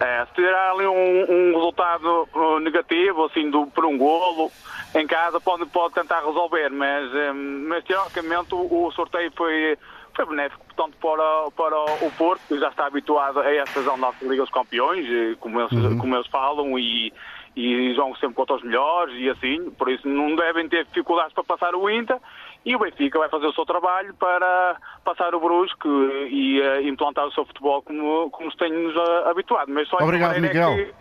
É, 0.00 0.24
se 0.24 0.32
tirar 0.32 0.72
ali 0.72 0.86
um, 0.86 1.26
um 1.28 1.54
resultado 1.54 2.26
negativo, 2.62 3.26
assim, 3.26 3.50
do, 3.50 3.66
por 3.66 3.84
um 3.84 3.98
golo, 3.98 4.50
em 4.94 5.06
casa 5.06 5.38
pode, 5.38 5.66
pode 5.66 5.92
tentar 5.92 6.20
resolver, 6.20 6.70
mas, 6.70 7.14
eh, 7.14 7.32
mas 7.32 7.84
teoricamente 7.84 8.54
o, 8.54 8.86
o 8.86 8.90
sorteio 8.92 9.30
foi, 9.36 9.76
foi 10.16 10.24
benéfico, 10.24 10.64
portanto, 10.64 10.96
para, 10.96 11.50
para 11.54 12.06
o 12.06 12.10
Porto, 12.12 12.40
que 12.48 12.58
já 12.58 12.68
está 12.68 12.86
habituado 12.86 13.40
a 13.40 13.54
esta 13.54 13.82
zona 13.82 14.10
da 14.10 14.26
Liga 14.26 14.42
dos 14.42 14.50
Campeões, 14.50 15.06
eh, 15.06 15.36
como 15.38 15.60
eles, 15.60 15.72
uhum. 15.72 15.98
como 15.98 16.16
eles 16.16 16.26
falam, 16.28 16.78
e, 16.78 17.12
e 17.54 17.92
jogam 17.94 18.14
sempre 18.16 18.36
contra 18.36 18.56
os 18.56 18.62
melhores 18.62 19.14
e 19.16 19.28
assim, 19.28 19.70
por 19.72 19.90
isso 19.90 20.08
não 20.08 20.34
devem 20.34 20.66
ter 20.66 20.86
dificuldades 20.86 21.34
para 21.34 21.44
passar 21.44 21.74
o 21.74 21.90
Inter. 21.90 22.16
E 22.64 22.76
o 22.76 22.78
Benfica 22.78 23.18
vai 23.18 23.28
fazer 23.28 23.46
o 23.46 23.54
seu 23.54 23.64
trabalho 23.64 24.12
para 24.14 24.76
passar 25.04 25.34
o 25.34 25.40
Brusque 25.40 25.88
e 25.88 26.60
uh, 26.60 26.82
implantar 26.86 27.26
o 27.26 27.32
seu 27.32 27.44
futebol 27.46 27.82
como, 27.82 28.30
como 28.30 28.50
se 28.50 28.56
tem-nos 28.58 28.94
uh, 28.94 29.28
habituado. 29.28 29.70
Mas 29.72 29.88
só 29.88 29.96
Obrigado, 29.96 30.36
é 30.36 30.40
Miguel. 30.40 30.72
É 30.72 30.84
que... 30.84 30.94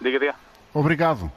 Diga, 0.00 0.18
diga. 0.18 0.34
Obrigado. 0.72 1.30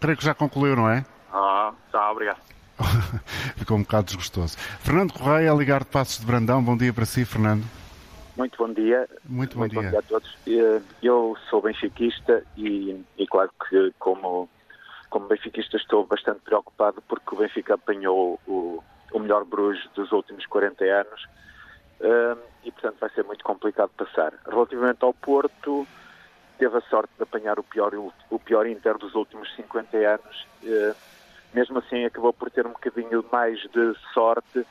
Creio 0.00 0.16
que 0.16 0.24
já 0.24 0.34
concluiu, 0.34 0.74
não 0.74 0.90
é? 0.90 1.04
Ah, 1.32 1.72
tá, 1.92 2.10
obrigado. 2.10 2.40
Ficou 3.56 3.76
um 3.76 3.82
bocado 3.82 4.06
desgostoso. 4.06 4.56
Fernando 4.80 5.12
Correia, 5.12 5.52
a 5.52 5.54
ligar 5.54 5.80
de 5.80 5.90
Passos 5.90 6.18
de 6.18 6.26
Brandão. 6.26 6.62
Bom 6.62 6.76
dia 6.76 6.92
para 6.92 7.04
si, 7.04 7.24
Fernando. 7.24 7.64
Muito 8.36 8.56
bom 8.56 8.72
dia. 8.72 9.08
Muito 9.28 9.54
bom, 9.54 9.60
Muito 9.60 9.72
dia. 9.72 9.82
bom 9.82 9.90
dia 9.90 9.98
a 9.98 10.02
todos. 10.02 10.36
Eh, 10.46 10.80
eu 11.02 11.36
sou 11.48 11.60
benfiquista 11.60 12.42
e, 12.56 12.98
e 13.18 13.26
claro 13.26 13.50
que 13.68 13.92
como, 13.98 14.48
como 15.10 15.28
benfiquista 15.28 15.76
estou 15.76 16.06
bastante 16.06 16.40
preocupado 16.40 17.02
porque 17.06 17.34
o 17.34 17.38
Benfica 17.38 17.74
apanhou 17.74 18.40
o, 18.46 18.82
o 19.12 19.18
melhor 19.18 19.44
Bruges 19.44 19.88
dos 19.94 20.12
últimos 20.12 20.46
40 20.46 20.84
anos 20.84 21.26
eh, 22.00 22.36
e 22.64 22.72
portanto 22.72 22.96
vai 23.00 23.10
ser 23.10 23.24
muito 23.24 23.44
complicado 23.44 23.90
passar. 23.96 24.32
Relativamente 24.46 25.04
ao 25.04 25.12
Porto, 25.14 25.86
teve 26.58 26.76
a 26.76 26.80
sorte 26.82 27.10
de 27.16 27.22
apanhar 27.22 27.58
o 27.58 27.62
pior, 27.62 27.94
o 27.94 28.38
pior 28.38 28.66
Inter 28.66 28.98
dos 28.98 29.14
últimos 29.14 29.54
50 29.56 29.96
anos. 29.96 30.46
Eh, 30.64 30.94
mesmo 31.52 31.78
assim, 31.78 32.04
acabou 32.04 32.32
por 32.32 32.50
ter 32.50 32.66
um 32.66 32.72
bocadinho 32.72 33.24
mais 33.30 33.60
de 33.60 33.94
sorte 34.14 34.64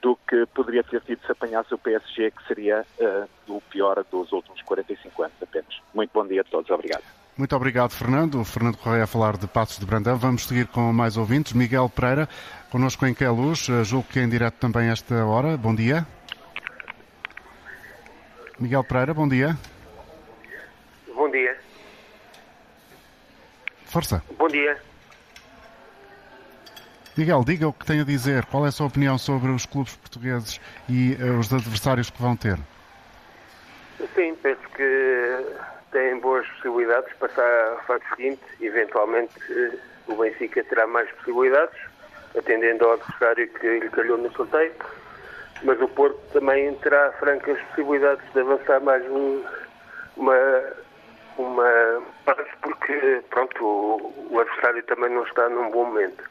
do 0.00 0.16
que 0.28 0.46
poderia 0.46 0.84
ter 0.84 1.00
tido 1.00 1.24
se 1.24 1.32
apanhasse 1.32 1.74
o 1.74 1.78
PSG, 1.78 2.30
que 2.30 2.46
seria 2.46 2.86
uh, 3.00 3.52
o 3.52 3.60
pior 3.62 4.04
dos 4.10 4.30
últimos 4.30 4.62
45 4.62 5.22
anos 5.22 5.36
apenas. 5.42 5.80
Muito 5.92 6.10
bom 6.12 6.26
dia 6.26 6.42
a 6.42 6.44
todos, 6.44 6.70
obrigado. 6.70 7.17
Muito 7.38 7.54
obrigado, 7.54 7.92
Fernando. 7.92 8.44
Fernando 8.44 8.76
Correia 8.78 9.04
a 9.04 9.06
falar 9.06 9.36
de 9.36 9.46
Passos 9.46 9.78
de 9.78 9.86
Brandão. 9.86 10.16
Vamos 10.16 10.44
seguir 10.44 10.66
com 10.66 10.92
mais 10.92 11.16
ouvintes. 11.16 11.52
Miguel 11.52 11.88
Pereira, 11.88 12.28
connosco 12.68 13.06
em 13.06 13.14
Queluz, 13.14 13.68
uh, 13.68 13.84
julgo 13.84 14.08
que 14.08 14.18
é 14.18 14.24
em 14.24 14.28
direto 14.28 14.56
também 14.56 14.88
esta 14.88 15.24
hora. 15.24 15.56
Bom 15.56 15.72
dia. 15.72 16.04
Miguel 18.58 18.82
Pereira, 18.82 19.14
bom 19.14 19.28
dia. 19.28 19.56
Bom 21.14 21.30
dia. 21.30 21.56
Força. 23.84 24.20
Bom 24.36 24.48
dia. 24.48 24.76
Miguel, 27.16 27.44
diga 27.44 27.68
o 27.68 27.72
que 27.72 27.86
tem 27.86 28.00
a 28.00 28.04
dizer. 28.04 28.46
Qual 28.46 28.64
é 28.66 28.68
a 28.68 28.72
sua 28.72 28.88
opinião 28.88 29.16
sobre 29.16 29.52
os 29.52 29.64
clubes 29.64 29.94
portugueses 29.94 30.60
e 30.88 31.12
uh, 31.12 31.38
os 31.38 31.52
adversários 31.52 32.10
que 32.10 32.20
vão 32.20 32.34
ter? 32.34 32.58
Sim, 34.16 34.34
penso 34.42 34.68
que 34.76 35.67
têm 35.92 36.18
boas 36.20 36.46
possibilidades 36.48 37.08
de 37.10 37.16
passar 37.16 37.72
à 37.72 37.76
fase 37.82 38.04
seguinte. 38.10 38.42
Eventualmente 38.60 39.34
uh, 39.52 39.78
o 40.12 40.16
Benfica 40.16 40.62
terá 40.64 40.86
mais 40.86 41.10
possibilidades, 41.12 41.78
atendendo 42.36 42.84
ao 42.84 42.92
adversário 42.92 43.48
que 43.48 43.78
lhe 43.80 43.90
calhou 43.90 44.18
no 44.18 44.30
sorteio. 44.32 44.72
Mas 45.62 45.80
o 45.80 45.88
Porto 45.88 46.18
também 46.32 46.74
terá 46.76 47.12
francas 47.12 47.60
possibilidades 47.68 48.24
de 48.32 48.40
avançar 48.40 48.80
mais 48.80 49.04
um, 49.10 49.44
uma 50.16 50.36
uma 51.38 52.02
base 52.26 52.50
porque 52.60 53.22
pronto, 53.30 53.64
o, 53.64 54.28
o, 54.30 54.40
adversário 54.40 54.82
também 54.84 55.10
não 55.10 55.22
está 55.22 55.48
num 55.48 55.70
bom 55.70 55.84
momento. 55.84 56.24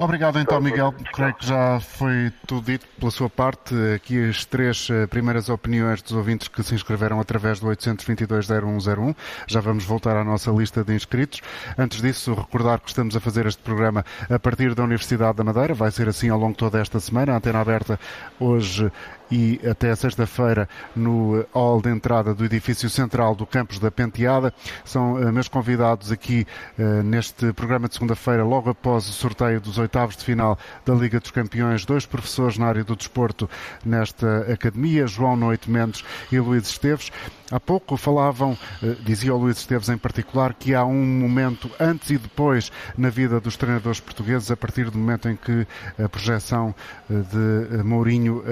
Obrigado 0.00 0.38
então, 0.38 0.58
Miguel. 0.62 0.94
Creio 1.12 1.34
que 1.34 1.46
já 1.46 1.78
foi 1.78 2.32
tudo 2.46 2.64
dito 2.64 2.86
pela 2.98 3.10
sua 3.10 3.28
parte. 3.28 3.74
Aqui 3.94 4.30
as 4.30 4.46
três 4.46 4.88
eh, 4.90 5.06
primeiras 5.06 5.50
opiniões 5.50 6.00
dos 6.00 6.12
ouvintes 6.12 6.48
que 6.48 6.62
se 6.62 6.74
inscreveram 6.74 7.20
através 7.20 7.60
do 7.60 7.66
822-0101. 7.66 9.14
Já 9.46 9.60
vamos 9.60 9.84
voltar 9.84 10.16
à 10.16 10.24
nossa 10.24 10.50
lista 10.52 10.82
de 10.82 10.94
inscritos. 10.94 11.42
Antes 11.76 12.00
disso, 12.00 12.32
recordar 12.32 12.80
que 12.80 12.88
estamos 12.88 13.14
a 13.14 13.20
fazer 13.20 13.44
este 13.44 13.60
programa 13.60 14.02
a 14.30 14.38
partir 14.38 14.74
da 14.74 14.84
Universidade 14.84 15.36
da 15.36 15.44
Madeira. 15.44 15.74
Vai 15.74 15.90
ser 15.90 16.08
assim 16.08 16.30
ao 16.30 16.38
longo 16.38 16.52
de 16.52 16.58
toda 16.60 16.80
esta 16.80 16.98
semana. 16.98 17.34
A 17.34 17.36
antena 17.36 17.60
aberta 17.60 18.00
hoje 18.38 18.90
e 19.30 19.60
até 19.68 19.94
sexta-feira 19.94 20.68
no 20.94 21.44
hall 21.52 21.80
de 21.80 21.90
entrada 21.90 22.34
do 22.34 22.44
edifício 22.44 22.90
central 22.90 23.34
do 23.34 23.46
campus 23.46 23.78
da 23.78 23.90
Penteada. 23.90 24.52
São 24.84 25.14
uh, 25.14 25.32
meus 25.32 25.48
convidados 25.48 26.10
aqui 26.10 26.46
uh, 26.78 27.02
neste 27.02 27.52
programa 27.52 27.88
de 27.88 27.94
segunda-feira, 27.94 28.44
logo 28.44 28.70
após 28.70 29.08
o 29.08 29.12
sorteio 29.12 29.60
dos 29.60 29.78
oitavos 29.78 30.16
de 30.16 30.24
final 30.24 30.58
da 30.84 30.94
Liga 30.94 31.20
dos 31.20 31.30
Campeões, 31.30 31.84
dois 31.84 32.06
professores 32.06 32.58
na 32.58 32.66
área 32.66 32.84
do 32.84 32.96
desporto 32.96 33.48
nesta 33.84 34.52
academia, 34.52 35.06
João 35.06 35.36
Noite 35.36 35.70
Mendes 35.70 36.04
e 36.32 36.38
Luís 36.38 36.68
Esteves. 36.68 37.10
Há 37.50 37.58
pouco 37.58 37.96
falavam, 37.96 38.56
dizia 39.00 39.34
o 39.34 39.38
Luís 39.38 39.58
Esteves 39.58 39.88
em 39.88 39.98
particular, 39.98 40.54
que 40.54 40.72
há 40.72 40.84
um 40.84 41.04
momento 41.04 41.68
antes 41.80 42.10
e 42.10 42.18
depois 42.18 42.70
na 42.96 43.10
vida 43.10 43.40
dos 43.40 43.56
treinadores 43.56 43.98
portugueses, 43.98 44.50
a 44.52 44.56
partir 44.56 44.88
do 44.88 44.96
momento 44.96 45.28
em 45.28 45.34
que 45.34 45.66
a 46.00 46.08
projeção 46.08 46.72
de 47.08 47.82
Mourinho 47.82 48.44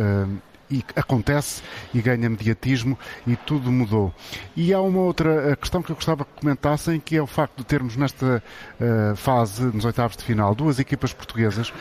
e 0.70 0.84
acontece 0.96 1.62
e 1.94 2.00
ganha 2.00 2.28
mediatismo 2.28 2.98
e 3.26 3.36
tudo 3.36 3.70
mudou. 3.70 4.12
E 4.56 4.72
há 4.72 4.80
uma 4.80 5.00
outra 5.00 5.50
eh, 5.50 5.56
questão 5.56 5.82
que 5.82 5.90
eu 5.90 5.96
gostava 5.96 6.24
que 6.24 6.40
comentassem, 6.40 7.00
que 7.00 7.16
é 7.16 7.22
o 7.22 7.26
facto 7.26 7.58
de 7.58 7.64
termos 7.64 7.96
nesta 7.96 8.42
uh, 8.80 9.16
fase, 9.16 9.64
nos 9.64 9.84
oitavos 9.84 10.16
de 10.16 10.24
final, 10.24 10.54
duas 10.54 10.78
equipas 10.78 11.12
portuguesas, 11.12 11.72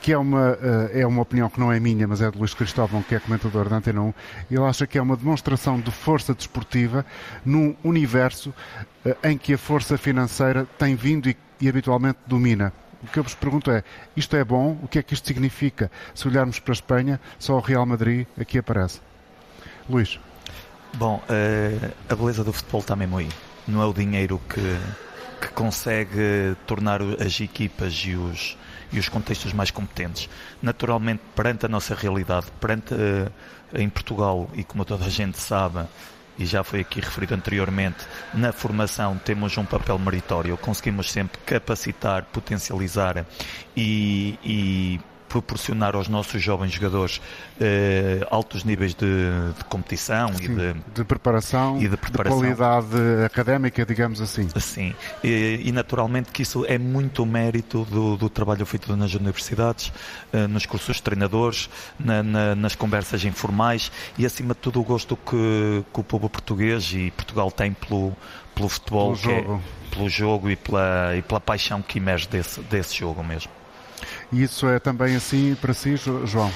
que 0.00 0.12
é 0.12 0.18
uma, 0.18 0.52
uh, 0.52 0.90
é 0.92 1.06
uma 1.06 1.22
opinião 1.22 1.48
que 1.48 1.58
não 1.58 1.72
é 1.72 1.80
minha, 1.80 2.06
mas 2.06 2.20
é 2.20 2.30
de 2.30 2.38
Luís 2.38 2.54
Cristóvão, 2.54 3.02
que 3.02 3.14
é 3.14 3.18
comentador 3.18 3.68
da 3.68 3.76
Antena 3.76 4.02
1. 4.02 4.14
Ele 4.50 4.64
acha 4.64 4.86
que 4.86 4.98
é 4.98 5.02
uma 5.02 5.16
demonstração 5.16 5.80
de 5.80 5.90
força 5.90 6.34
desportiva 6.34 7.04
num 7.44 7.74
universo 7.82 8.54
uh, 9.04 9.16
em 9.24 9.36
que 9.36 9.54
a 9.54 9.58
força 9.58 9.98
financeira 9.98 10.66
tem 10.78 10.94
vindo 10.94 11.28
e, 11.28 11.36
e 11.60 11.68
habitualmente 11.68 12.18
domina. 12.26 12.72
O 13.06 13.08
que 13.08 13.20
eu 13.20 13.22
vos 13.22 13.34
pergunto 13.34 13.70
é, 13.70 13.84
isto 14.16 14.34
é 14.34 14.42
bom? 14.42 14.76
O 14.82 14.88
que 14.88 14.98
é 14.98 15.02
que 15.02 15.14
isto 15.14 15.28
significa? 15.28 15.90
Se 16.12 16.26
olharmos 16.26 16.58
para 16.58 16.72
a 16.72 16.74
Espanha, 16.74 17.20
só 17.38 17.54
o 17.54 17.60
Real 17.60 17.86
Madrid 17.86 18.26
aqui 18.38 18.58
aparece. 18.58 19.00
Luís. 19.88 20.18
Bom, 20.94 21.22
uh, 21.22 21.94
a 22.08 22.14
beleza 22.16 22.42
do 22.42 22.52
futebol 22.52 22.80
está 22.80 22.96
mesmo 22.96 23.18
aí. 23.18 23.28
Não 23.68 23.80
é 23.80 23.86
o 23.86 23.92
dinheiro 23.92 24.40
que, 24.48 24.76
que 25.40 25.52
consegue 25.54 26.56
tornar 26.66 27.00
as 27.00 27.40
equipas 27.40 27.94
e 28.04 28.16
os, 28.16 28.58
e 28.92 28.98
os 28.98 29.08
contextos 29.08 29.52
mais 29.52 29.70
competentes. 29.70 30.28
Naturalmente, 30.60 31.22
perante 31.36 31.64
a 31.64 31.68
nossa 31.68 31.94
realidade, 31.94 32.46
perante 32.60 32.92
uh, 32.92 33.30
em 33.72 33.88
Portugal, 33.88 34.50
e 34.54 34.64
como 34.64 34.84
toda 34.84 35.04
a 35.04 35.10
gente 35.10 35.38
sabe, 35.38 35.86
e 36.38 36.44
já 36.44 36.62
foi 36.62 36.80
aqui 36.80 37.00
referido 37.00 37.34
anteriormente, 37.34 38.06
na 38.34 38.52
formação 38.52 39.18
temos 39.18 39.56
um 39.56 39.64
papel 39.64 39.98
meritório, 39.98 40.56
conseguimos 40.56 41.10
sempre 41.10 41.38
capacitar, 41.44 42.24
potencializar 42.32 43.24
e, 43.76 44.38
e 44.44 45.00
proporcionar 45.42 45.94
aos 45.94 46.08
nossos 46.08 46.42
jovens 46.42 46.72
jogadores 46.72 47.20
eh, 47.60 48.26
altos 48.30 48.64
níveis 48.64 48.94
de, 48.94 49.06
de 49.56 49.64
competição 49.64 50.32
Sim, 50.34 50.44
e 50.44 50.48
de, 50.48 50.74
de, 50.94 51.04
preparação 51.04 51.80
e 51.80 51.88
de 51.88 51.96
preparação. 51.96 52.40
de 52.40 52.54
qualidade 52.54 53.24
académica, 53.24 53.84
digamos 53.84 54.20
assim. 54.20 54.48
Sim, 54.58 54.94
e, 55.22 55.62
e, 55.64 55.72
naturalmente 55.72 56.30
que 56.30 56.42
isso 56.42 56.64
é 56.66 56.78
muito 56.78 57.24
mérito 57.24 57.84
do, 57.84 58.16
do 58.16 58.28
trabalho 58.28 58.64
feito 58.66 58.94
nas 58.96 59.14
universidades, 59.14 59.92
eh, 60.32 60.46
nos 60.46 60.66
cursos 60.66 60.96
de 60.96 61.02
treinadores, 61.02 61.68
na, 61.98 62.22
na, 62.22 62.54
nas 62.54 62.74
conversas 62.74 63.24
informais 63.24 63.90
e 64.18 64.26
acima 64.26 64.54
de 64.54 64.60
tudo 64.60 64.80
o 64.80 64.84
gosto 64.84 65.16
que, 65.16 65.84
que 65.92 66.00
o 66.00 66.04
povo 66.04 66.28
português 66.28 66.92
e 66.94 67.10
Portugal 67.10 67.50
tem 67.50 67.72
pelo, 67.72 68.16
pelo 68.54 68.68
futebol, 68.68 69.14
pelo 69.14 69.34
jogo, 69.34 69.62
é, 69.62 69.94
pelo 69.94 70.08
jogo 70.08 70.50
e, 70.50 70.56
pela, 70.56 71.16
e 71.16 71.22
pela 71.22 71.40
paixão 71.40 71.82
que 71.82 71.98
emerge 71.98 72.28
desse, 72.28 72.60
desse 72.62 72.96
jogo 72.96 73.22
mesmo. 73.22 73.50
E 74.32 74.42
isso 74.42 74.66
é 74.68 74.78
também 74.78 75.14
assim 75.14 75.54
para 75.60 75.72
si, 75.72 75.96
João? 75.96 76.50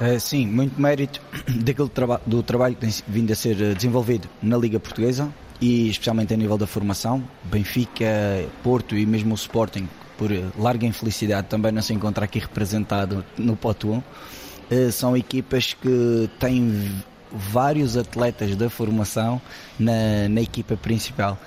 Uh, 0.00 0.20
sim, 0.20 0.46
muito 0.46 0.80
mérito 0.80 1.20
daquele 1.64 1.88
traba 1.88 2.20
do 2.26 2.42
trabalho 2.42 2.74
que 2.74 2.82
tem 2.82 2.90
vindo 3.08 3.32
a 3.32 3.36
ser 3.36 3.60
eh, 3.62 3.74
desenvolvido 3.74 4.28
na 4.42 4.58
Liga 4.58 4.78
Portuguesa 4.78 5.32
e 5.60 5.88
especialmente 5.88 6.34
a 6.34 6.36
nível 6.36 6.58
da 6.58 6.66
formação. 6.66 7.24
Benfica, 7.44 8.04
Porto 8.62 8.94
e 8.94 9.06
mesmo 9.06 9.32
o 9.32 9.34
Sporting, 9.34 9.88
por 10.18 10.30
eh, 10.30 10.44
larga 10.58 10.86
infelicidade, 10.86 11.46
também 11.48 11.72
não 11.72 11.80
se 11.80 11.94
encontra 11.94 12.26
aqui 12.26 12.38
representado 12.38 13.24
no 13.38 13.56
Poto 13.56 13.90
1. 13.90 13.98
Uh, 13.98 14.92
são 14.92 15.16
equipas 15.16 15.74
que 15.74 16.28
têm 16.40 16.92
vários 17.32 17.96
atletas 17.96 18.56
da 18.56 18.68
formação 18.68 19.40
na, 19.78 20.28
na 20.28 20.40
equipa 20.40 20.76
principal. 20.76 21.38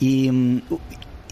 E, 0.00 0.30
hum, 0.30 0.60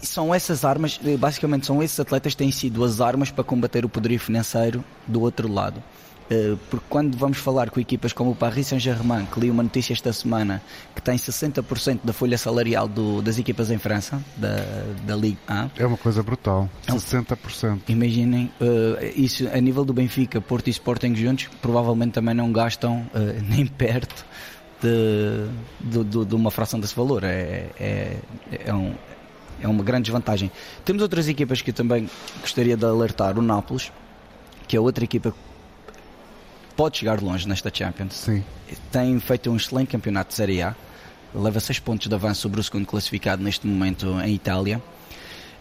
são 0.01 0.33
essas 0.33 0.65
armas, 0.65 0.99
eh, 1.05 1.17
basicamente 1.17 1.65
são 1.65 1.81
esses 1.81 1.99
atletas 1.99 2.33
que 2.33 2.37
têm 2.37 2.51
sido 2.51 2.83
as 2.83 3.01
armas 3.01 3.31
para 3.31 3.43
combater 3.43 3.85
o 3.85 3.89
poderio 3.89 4.19
financeiro 4.19 4.83
do 5.07 5.21
outro 5.21 5.51
lado. 5.51 5.81
Eh, 6.29 6.55
porque 6.69 6.85
quando 6.89 7.17
vamos 7.17 7.37
falar 7.37 7.69
com 7.69 7.79
equipas 7.79 8.13
como 8.13 8.31
o 8.31 8.35
Paris 8.35 8.67
Saint-Germain, 8.67 9.25
que 9.25 9.39
li 9.39 9.51
uma 9.51 9.63
notícia 9.63 9.93
esta 9.93 10.13
semana 10.13 10.61
que 10.95 11.01
tem 11.01 11.17
60% 11.17 11.99
da 12.03 12.13
folha 12.13 12.37
salarial 12.37 12.87
do, 12.87 13.21
das 13.21 13.37
equipas 13.37 13.69
em 13.69 13.77
França, 13.77 14.23
da, 14.37 14.63
da 15.05 15.15
Ligue 15.15 15.37
1. 15.49 15.81
É 15.81 15.85
uma 15.85 15.97
coisa 15.97 16.23
brutal, 16.23 16.69
60%. 16.87 17.81
É 17.87 17.91
imaginem, 17.91 18.51
uh, 18.61 19.05
isso 19.15 19.47
a 19.53 19.59
nível 19.59 19.83
do 19.83 19.93
Benfica, 19.93 20.39
Porto 20.39 20.67
e 20.67 20.71
Sporting 20.71 21.15
juntos, 21.15 21.49
provavelmente 21.61 22.13
também 22.13 22.33
não 22.33 22.51
gastam 22.51 23.05
nem 23.49 23.65
perto 23.67 24.25
de, 24.81 25.47
de, 25.79 26.03
de, 26.03 26.25
de, 26.25 26.35
uma 26.35 26.49
fração 26.49 26.79
desse 26.79 26.95
valor. 26.95 27.23
É, 27.23 27.67
é, 27.79 28.17
é, 28.65 28.73
um, 28.73 28.93
é 29.61 29.67
uma 29.67 29.83
grande 29.83 30.03
desvantagem. 30.03 30.51
Temos 30.83 31.01
outras 31.01 31.27
equipas 31.27 31.61
que 31.61 31.69
eu 31.69 31.73
também 31.73 32.09
gostaria 32.41 32.75
de 32.75 32.85
alertar, 32.85 33.37
o 33.37 33.41
Nápoles, 33.41 33.91
que 34.67 34.75
é 34.75 34.79
outra 34.79 35.03
equipa 35.03 35.31
que 35.31 35.37
pode 36.75 36.97
chegar 36.97 37.21
longe 37.21 37.47
nesta 37.47 37.71
Champions. 37.73 38.13
Sim. 38.13 38.43
Tem 38.91 39.19
feito 39.19 39.49
um 39.51 39.55
excelente 39.55 39.89
campeonato 39.89 40.29
de 40.29 40.35
Série 40.35 40.61
A, 40.61 40.75
leva 41.33 41.59
6 41.59 41.79
pontos 41.79 42.07
de 42.07 42.15
avanço 42.15 42.41
sobre 42.41 42.59
o 42.59 42.63
segundo 42.63 42.85
classificado 42.85 43.43
neste 43.43 43.67
momento 43.67 44.19
em 44.21 44.33
Itália. 44.33 44.81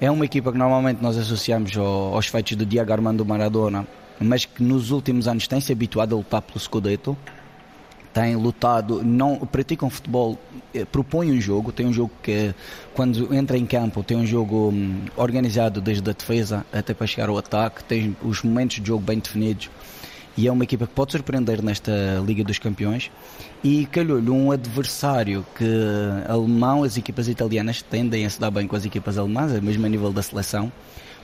É 0.00 0.10
uma 0.10 0.24
equipa 0.24 0.50
que 0.50 0.58
normalmente 0.58 1.02
nós 1.02 1.18
associamos 1.18 1.76
aos 1.76 2.26
feitos 2.26 2.56
do 2.56 2.64
Diego 2.64 2.92
Armando 2.92 3.24
Maradona, 3.24 3.86
mas 4.18 4.44
que 4.44 4.62
nos 4.62 4.90
últimos 4.90 5.28
anos 5.28 5.46
tem 5.46 5.60
se 5.60 5.72
habituado 5.72 6.14
a 6.14 6.18
lutar 6.18 6.42
pelo 6.42 6.58
Scudetto 6.58 7.16
têm 8.12 8.36
lutado, 8.36 9.02
não 9.04 9.36
praticam 9.38 9.88
futebol, 9.88 10.38
eh, 10.74 10.84
propõem 10.84 11.32
um 11.32 11.40
jogo, 11.40 11.72
tem 11.72 11.86
um 11.86 11.92
jogo 11.92 12.10
que 12.22 12.54
quando 12.94 13.32
entra 13.34 13.56
em 13.56 13.66
campo 13.66 14.02
tem 14.02 14.16
um 14.16 14.26
jogo 14.26 14.70
hum, 14.70 15.04
organizado 15.16 15.80
desde 15.80 16.08
a 16.10 16.12
defesa 16.12 16.66
até 16.72 16.92
para 16.92 17.06
chegar 17.06 17.28
ao 17.28 17.38
ataque, 17.38 17.84
tem 17.84 18.16
os 18.22 18.42
momentos 18.42 18.80
de 18.80 18.88
jogo 18.88 19.02
bem 19.04 19.18
definidos. 19.18 19.70
E 20.36 20.46
é 20.46 20.52
uma 20.52 20.64
equipa 20.64 20.86
que 20.86 20.94
pode 20.94 21.12
surpreender 21.12 21.62
nesta 21.62 21.92
Liga 22.24 22.42
dos 22.44 22.58
Campeões. 22.58 23.10
E 23.62 23.84
calhou-lhe 23.86 24.30
um 24.30 24.52
adversário 24.52 25.44
que 25.56 25.66
alemão, 26.26 26.82
as 26.82 26.96
equipas 26.96 27.28
italianas 27.28 27.82
tendem 27.82 28.24
a 28.24 28.30
se 28.30 28.40
dar 28.40 28.50
bem 28.50 28.66
com 28.66 28.74
as 28.74 28.84
equipas 28.84 29.18
alemãs, 29.18 29.52
mesmo 29.60 29.84
a 29.84 29.88
nível 29.88 30.12
da 30.12 30.22
seleção, 30.22 30.72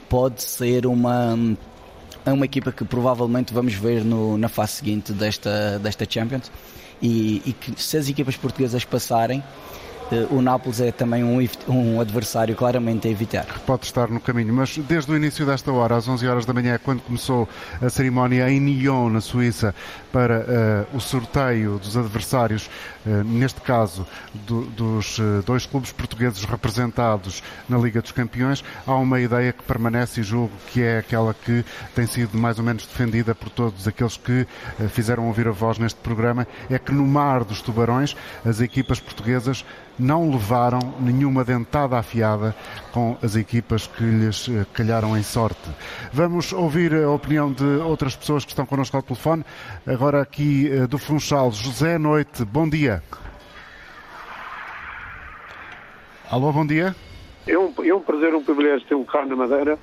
pode 0.08 0.42
ser 0.42 0.86
uma 0.86 1.34
hum, 1.34 1.56
é 2.26 2.32
uma 2.32 2.44
equipa 2.44 2.72
que 2.72 2.84
provavelmente 2.84 3.54
vamos 3.54 3.74
ver 3.74 4.04
no, 4.04 4.36
na 4.36 4.48
fase 4.48 4.72
seguinte 4.72 5.12
desta, 5.12 5.78
desta 5.78 6.04
Champions. 6.08 6.50
E, 7.00 7.40
e 7.46 7.52
que 7.52 7.80
se 7.80 7.96
as 7.96 8.08
equipas 8.08 8.36
portuguesas 8.36 8.84
passarem, 8.84 9.42
o 10.30 10.40
Nápoles 10.40 10.80
é 10.80 10.92
também 10.92 11.24
um, 11.24 11.38
um, 11.68 12.00
adversário 12.00 12.54
claramente 12.54 13.08
a 13.08 13.10
evitar. 13.10 13.46
Pode 13.66 13.86
estar 13.86 14.08
no 14.08 14.20
caminho, 14.20 14.52
mas 14.54 14.76
desde 14.78 15.10
o 15.10 15.16
início 15.16 15.44
desta 15.44 15.72
hora, 15.72 15.96
às 15.96 16.06
11 16.06 16.26
horas 16.26 16.46
da 16.46 16.52
manhã, 16.52 16.78
quando 16.82 17.00
começou 17.00 17.48
a 17.80 17.88
cerimónia 17.88 18.48
em 18.50 18.60
Nyon, 18.60 19.10
na 19.10 19.20
Suíça, 19.20 19.74
para 20.12 20.86
uh, 20.92 20.96
o 20.96 21.00
sorteio 21.00 21.78
dos 21.78 21.96
adversários, 21.96 22.70
uh, 23.04 23.24
neste 23.24 23.60
caso 23.60 24.06
do, 24.32 24.62
dos 24.62 25.18
uh, 25.18 25.42
dois 25.44 25.66
clubes 25.66 25.92
portugueses 25.92 26.44
representados 26.44 27.42
na 27.68 27.76
Liga 27.76 28.00
dos 28.00 28.12
Campeões, 28.12 28.64
há 28.86 28.94
uma 28.94 29.20
ideia 29.20 29.52
que 29.52 29.62
permanece 29.62 30.20
e 30.20 30.24
julgo 30.24 30.52
que 30.72 30.82
é 30.82 30.98
aquela 30.98 31.34
que 31.34 31.64
tem 31.94 32.06
sido 32.06 32.38
mais 32.38 32.58
ou 32.58 32.64
menos 32.64 32.86
defendida 32.86 33.34
por 33.34 33.50
todos 33.50 33.86
aqueles 33.86 34.16
que 34.16 34.46
fizeram 34.88 35.26
ouvir 35.26 35.48
a 35.48 35.52
voz 35.52 35.78
neste 35.78 36.00
programa, 36.00 36.46
é 36.70 36.78
que 36.78 36.92
no 36.92 37.06
mar 37.06 37.44
dos 37.44 37.60
tubarões 37.60 38.16
as 38.44 38.60
equipas 38.60 39.00
portuguesas 39.00 39.64
não 39.98 40.30
levaram 40.30 40.78
nenhuma 41.00 41.44
dentada 41.44 41.98
afiada 41.98 42.54
com 42.92 43.16
as 43.22 43.36
equipas 43.36 43.86
que 43.86 44.02
lhes 44.02 44.48
eh, 44.48 44.66
calharam 44.72 45.16
em 45.16 45.22
sorte. 45.22 45.70
Vamos 46.12 46.52
ouvir 46.52 46.94
a 46.94 47.10
opinião 47.10 47.52
de 47.52 47.64
outras 47.64 48.14
pessoas 48.14 48.44
que 48.44 48.50
estão 48.50 48.66
connosco 48.66 48.96
ao 48.96 49.02
telefone. 49.02 49.44
Agora 49.86 50.20
aqui 50.20 50.70
eh, 50.70 50.86
do 50.86 50.98
Funchal, 50.98 51.50
José 51.52 51.98
Noite, 51.98 52.44
bom 52.44 52.68
dia. 52.68 53.02
Alô, 56.30 56.52
bom 56.52 56.66
dia. 56.66 56.94
É 57.46 57.56
um, 57.56 57.72
é 57.84 57.94
um 57.94 58.00
prazer, 58.00 58.34
um 58.34 58.42
privilégio 58.42 58.86
ter 58.86 58.94
um 58.94 59.04
carro 59.04 59.26
na 59.26 59.36
Madeira 59.36 59.78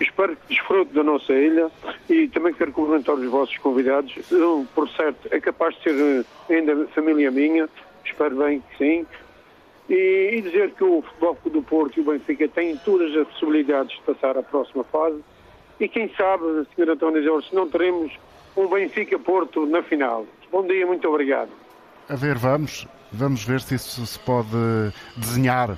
Espero 0.00 0.34
que 0.34 0.54
desfrute 0.54 0.94
da 0.94 1.04
nossa 1.04 1.32
ilha 1.32 1.70
e 2.08 2.26
também 2.28 2.54
quero 2.54 2.72
cumprimentar 2.72 3.14
os 3.14 3.30
vossos 3.30 3.56
convidados. 3.58 4.14
Eu, 4.30 4.66
por 4.74 4.88
certo, 4.90 5.28
é 5.30 5.38
capaz 5.38 5.74
de 5.76 5.82
ser 5.82 6.24
eh, 6.48 6.54
ainda 6.54 6.86
família 6.88 7.30
minha, 7.30 7.68
espero 8.04 8.36
bem 8.36 8.60
que 8.60 8.78
sim. 8.78 9.06
E, 9.90 10.36
e 10.36 10.40
dizer 10.40 10.70
que 10.70 10.84
o 10.84 11.02
Futebol 11.02 11.36
do 11.46 11.62
Porto 11.62 11.98
e 11.98 12.00
o 12.00 12.04
Benfica 12.04 12.48
têm 12.48 12.76
todas 12.78 13.14
as 13.16 13.26
possibilidades 13.26 13.96
de 13.96 14.02
passar 14.02 14.38
à 14.38 14.42
próxima 14.42 14.84
fase. 14.84 15.20
E 15.80 15.88
quem 15.88 16.08
sabe, 16.14 16.44
Sr. 16.76 16.90
António 16.90 17.24
Jorge, 17.24 17.48
se 17.48 17.54
não 17.54 17.68
teremos 17.68 18.12
um 18.56 18.68
Benfica-Porto 18.68 19.66
na 19.66 19.82
final. 19.82 20.26
Bom 20.52 20.64
dia, 20.66 20.86
muito 20.86 21.08
obrigado. 21.08 21.50
A 22.08 22.14
ver, 22.14 22.38
vamos. 22.38 22.86
Vamos 23.12 23.44
ver 23.44 23.60
se 23.60 23.74
isso 23.74 24.06
se 24.06 24.18
pode 24.20 24.48
desenhar. 25.16 25.76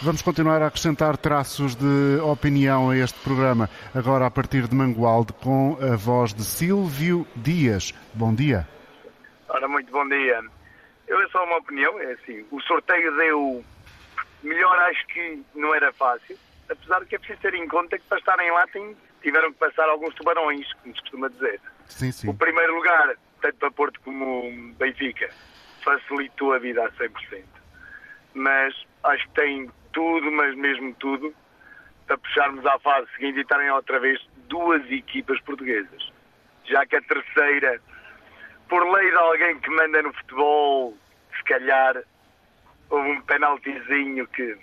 Vamos 0.00 0.22
continuar 0.22 0.62
a 0.62 0.68
acrescentar 0.68 1.16
traços 1.16 1.74
de 1.74 2.20
opinião 2.22 2.90
a 2.90 2.96
este 2.96 3.18
programa, 3.20 3.68
agora 3.92 4.26
a 4.26 4.30
partir 4.30 4.68
de 4.68 4.76
Mangualde, 4.76 5.32
com 5.32 5.76
a 5.80 5.96
voz 5.96 6.32
de 6.32 6.44
Silvio 6.44 7.26
Dias. 7.34 7.92
Bom 8.14 8.32
dia. 8.32 8.68
Ora, 9.48 9.66
muito 9.66 9.90
bom 9.90 10.06
dia. 10.08 10.40
Eu 11.08 11.20
é 11.22 11.28
só 11.28 11.42
uma 11.44 11.56
opinião, 11.56 11.98
é 12.00 12.12
assim, 12.12 12.46
o 12.50 12.60
sorteio 12.60 13.16
deu 13.16 13.64
melhor, 14.42 14.78
acho 14.80 15.06
que 15.06 15.42
não 15.54 15.74
era 15.74 15.92
fácil, 15.92 16.38
apesar 16.68 17.00
de 17.00 17.06
que 17.06 17.16
é 17.16 17.18
preciso 17.18 17.40
ter 17.40 17.54
em 17.54 17.66
conta 17.66 17.98
que 17.98 18.04
para 18.04 18.18
estarem 18.18 18.50
lá 18.50 18.66
tem, 18.68 18.96
tiveram 19.22 19.52
que 19.52 19.58
passar 19.58 19.88
alguns 19.88 20.14
tubarões, 20.14 20.70
como 20.74 20.94
se 20.94 21.00
costuma 21.00 21.28
dizer. 21.28 21.60
Sim, 21.86 22.12
sim. 22.12 22.28
O 22.28 22.34
primeiro 22.34 22.74
lugar, 22.74 23.16
tanto 23.40 23.56
para 23.56 23.70
Porto 23.70 24.00
como 24.02 24.74
Benfica, 24.74 25.30
facilitou 25.82 26.52
a 26.52 26.58
vida 26.58 26.84
a 26.84 26.90
100%. 26.92 27.44
Mas 28.34 28.74
acho 29.04 29.26
que 29.28 29.34
tem 29.34 29.70
tudo, 29.92 30.30
mas 30.30 30.54
mesmo 30.54 30.94
tudo, 30.94 31.34
para 32.06 32.18
puxarmos 32.18 32.64
à 32.66 32.78
fase 32.78 33.08
seguinte 33.16 33.38
e 33.38 33.42
estarem 33.42 33.70
outra 33.70 33.98
vez 33.98 34.20
duas 34.48 34.82
equipas 34.90 35.40
portuguesas. 35.40 36.12
Já 36.64 36.84
que 36.86 36.96
a 36.96 37.02
terceira, 37.02 37.80
por 38.68 38.84
lei 38.92 39.10
de 39.10 39.16
alguém 39.16 39.58
que 39.60 39.70
manda 39.70 40.02
no 40.02 40.12
futebol, 40.12 40.96
se 41.36 41.44
calhar 41.44 42.02
houve 42.90 43.10
um 43.10 43.20
penaltizinho 43.22 44.26
que 44.28 44.56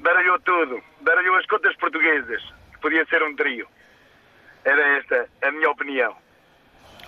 baralhou 0.00 0.38
tudo, 0.40 0.82
baralhou 1.00 1.36
as 1.36 1.46
contas 1.46 1.74
portuguesas, 1.76 2.42
que 2.72 2.78
podia 2.80 3.04
ser 3.06 3.22
um 3.22 3.34
trio. 3.36 3.66
Era 4.64 4.98
esta 4.98 5.28
a 5.42 5.50
minha 5.50 5.70
opinião. 5.70 6.16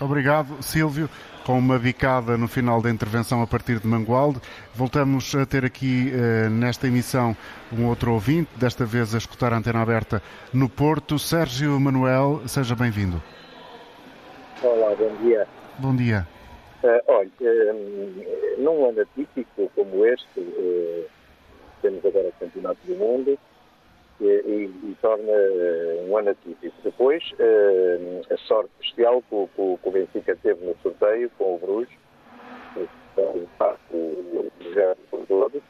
Obrigado, 0.01 0.63
Silvio 0.63 1.09
com 1.47 1.57
uma 1.57 1.79
bicada 1.79 2.37
no 2.37 2.49
final 2.49 2.83
da 2.83 2.91
intervenção 2.91 3.41
a 3.41 3.47
partir 3.47 3.79
de 3.79 3.87
Mangualde. 3.87 4.41
Voltamos 4.75 5.33
a 5.37 5.47
ter 5.47 5.65
aqui 5.65 6.13
eh, 6.13 6.49
nesta 6.49 6.89
emissão 6.89 7.37
um 7.73 7.87
outro 7.87 8.13
ouvinte, 8.13 8.51
desta 8.57 8.85
vez 8.85 9.15
a 9.15 9.19
escutar 9.19 9.53
a 9.53 9.57
antena 9.57 9.81
aberta 9.81 10.21
no 10.53 10.69
Porto. 10.69 11.21
Sérgio 11.21 11.79
Manuel, 11.79 12.43
seja 12.49 12.75
bem-vindo. 12.75 13.23
Olá, 14.61 14.93
bom 14.97 15.15
dia. 15.23 15.47
Bom 15.79 15.95
dia. 15.95 16.27
Uh, 16.83 17.01
olha, 17.07 17.31
uh, 17.41 18.63
num 18.63 18.89
ano 18.89 19.03
atípico 19.03 19.71
como 19.75 20.07
este, 20.07 20.41
uh, 20.41 21.05
temos 21.83 22.03
agora 22.03 22.29
o 22.29 22.33
Campeonato 22.41 22.79
do 22.87 22.95
Mundo, 22.95 23.39
e, 24.19 24.25
e, 24.25 24.97
torna 25.03 25.31
um 26.09 26.17
ano 26.17 26.31
atípico. 26.31 26.75
Depois, 26.83 27.23
a 28.31 28.37
sorte 28.39 28.71
especial 28.81 29.21
que 29.21 29.35
o, 29.35 29.47
que 29.55 29.89
o 29.89 29.93
Benfica 29.93 30.35
teve 30.37 30.65
no 30.65 30.75
sorteio 30.83 31.31
com 31.37 31.57
o 31.57 31.59
Bruges, 31.59 31.95
o 32.75 34.51
projeto 34.59 34.99
por 35.11 35.27
todos, 35.27 35.63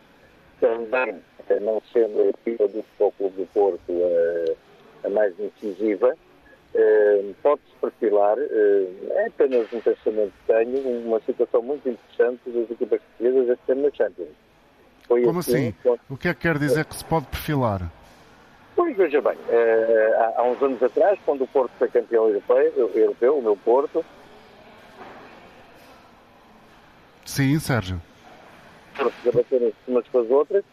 também, 0.60 1.20
não 1.60 1.82
sendo 1.92 2.20
a 2.20 2.26
equipa 2.26 2.68
do 2.68 2.84
Futebol 2.84 3.12
Clube 3.18 3.36
do 3.36 3.46
Porto 3.46 3.92
a 5.02 5.08
mais 5.08 5.34
incisiva, 5.40 6.16
pode-se 7.42 7.72
perfilar, 7.80 8.36
é 8.38 9.26
apenas 9.26 9.72
um 9.72 9.80
pensamento 9.80 10.32
que 10.32 10.52
tenho, 10.52 11.06
uma 11.06 11.20
situação 11.20 11.62
muito 11.62 11.88
interessante 11.88 12.40
das 12.46 12.70
equipas 12.70 13.00
portuguesas 13.00 13.48
este 13.50 13.72
ano 13.72 13.82
na 13.82 13.90
Champions. 13.90 14.28
Foi 15.06 15.22
Como 15.22 15.38
assim? 15.38 15.74
assim? 15.84 15.98
O 16.10 16.16
que 16.16 16.28
é 16.28 16.34
que 16.34 16.40
quer 16.40 16.58
dizer 16.58 16.84
que 16.84 16.96
se 16.96 17.04
pode 17.04 17.26
perfilar? 17.26 17.90
Pois, 18.74 18.94
veja 18.96 19.22
bem, 19.22 19.32
uh, 19.34 20.36
há, 20.36 20.42
uns 20.42 20.62
anos 20.62 20.82
atrás, 20.82 21.18
quando 21.24 21.44
o 21.44 21.46
Porto 21.46 21.72
foi 21.78 21.88
campeão 21.88 22.28
europeu, 22.28 22.90
europeu 22.94 23.38
o 23.38 23.42
meu 23.42 23.56
Porto. 23.56 24.04
Sim, 27.24 27.58
Sérgio. 27.58 28.00
Debaterem 29.24 29.72
umas 29.88 30.06
com 30.08 30.18
as 30.18 30.30
outras, 30.30 30.64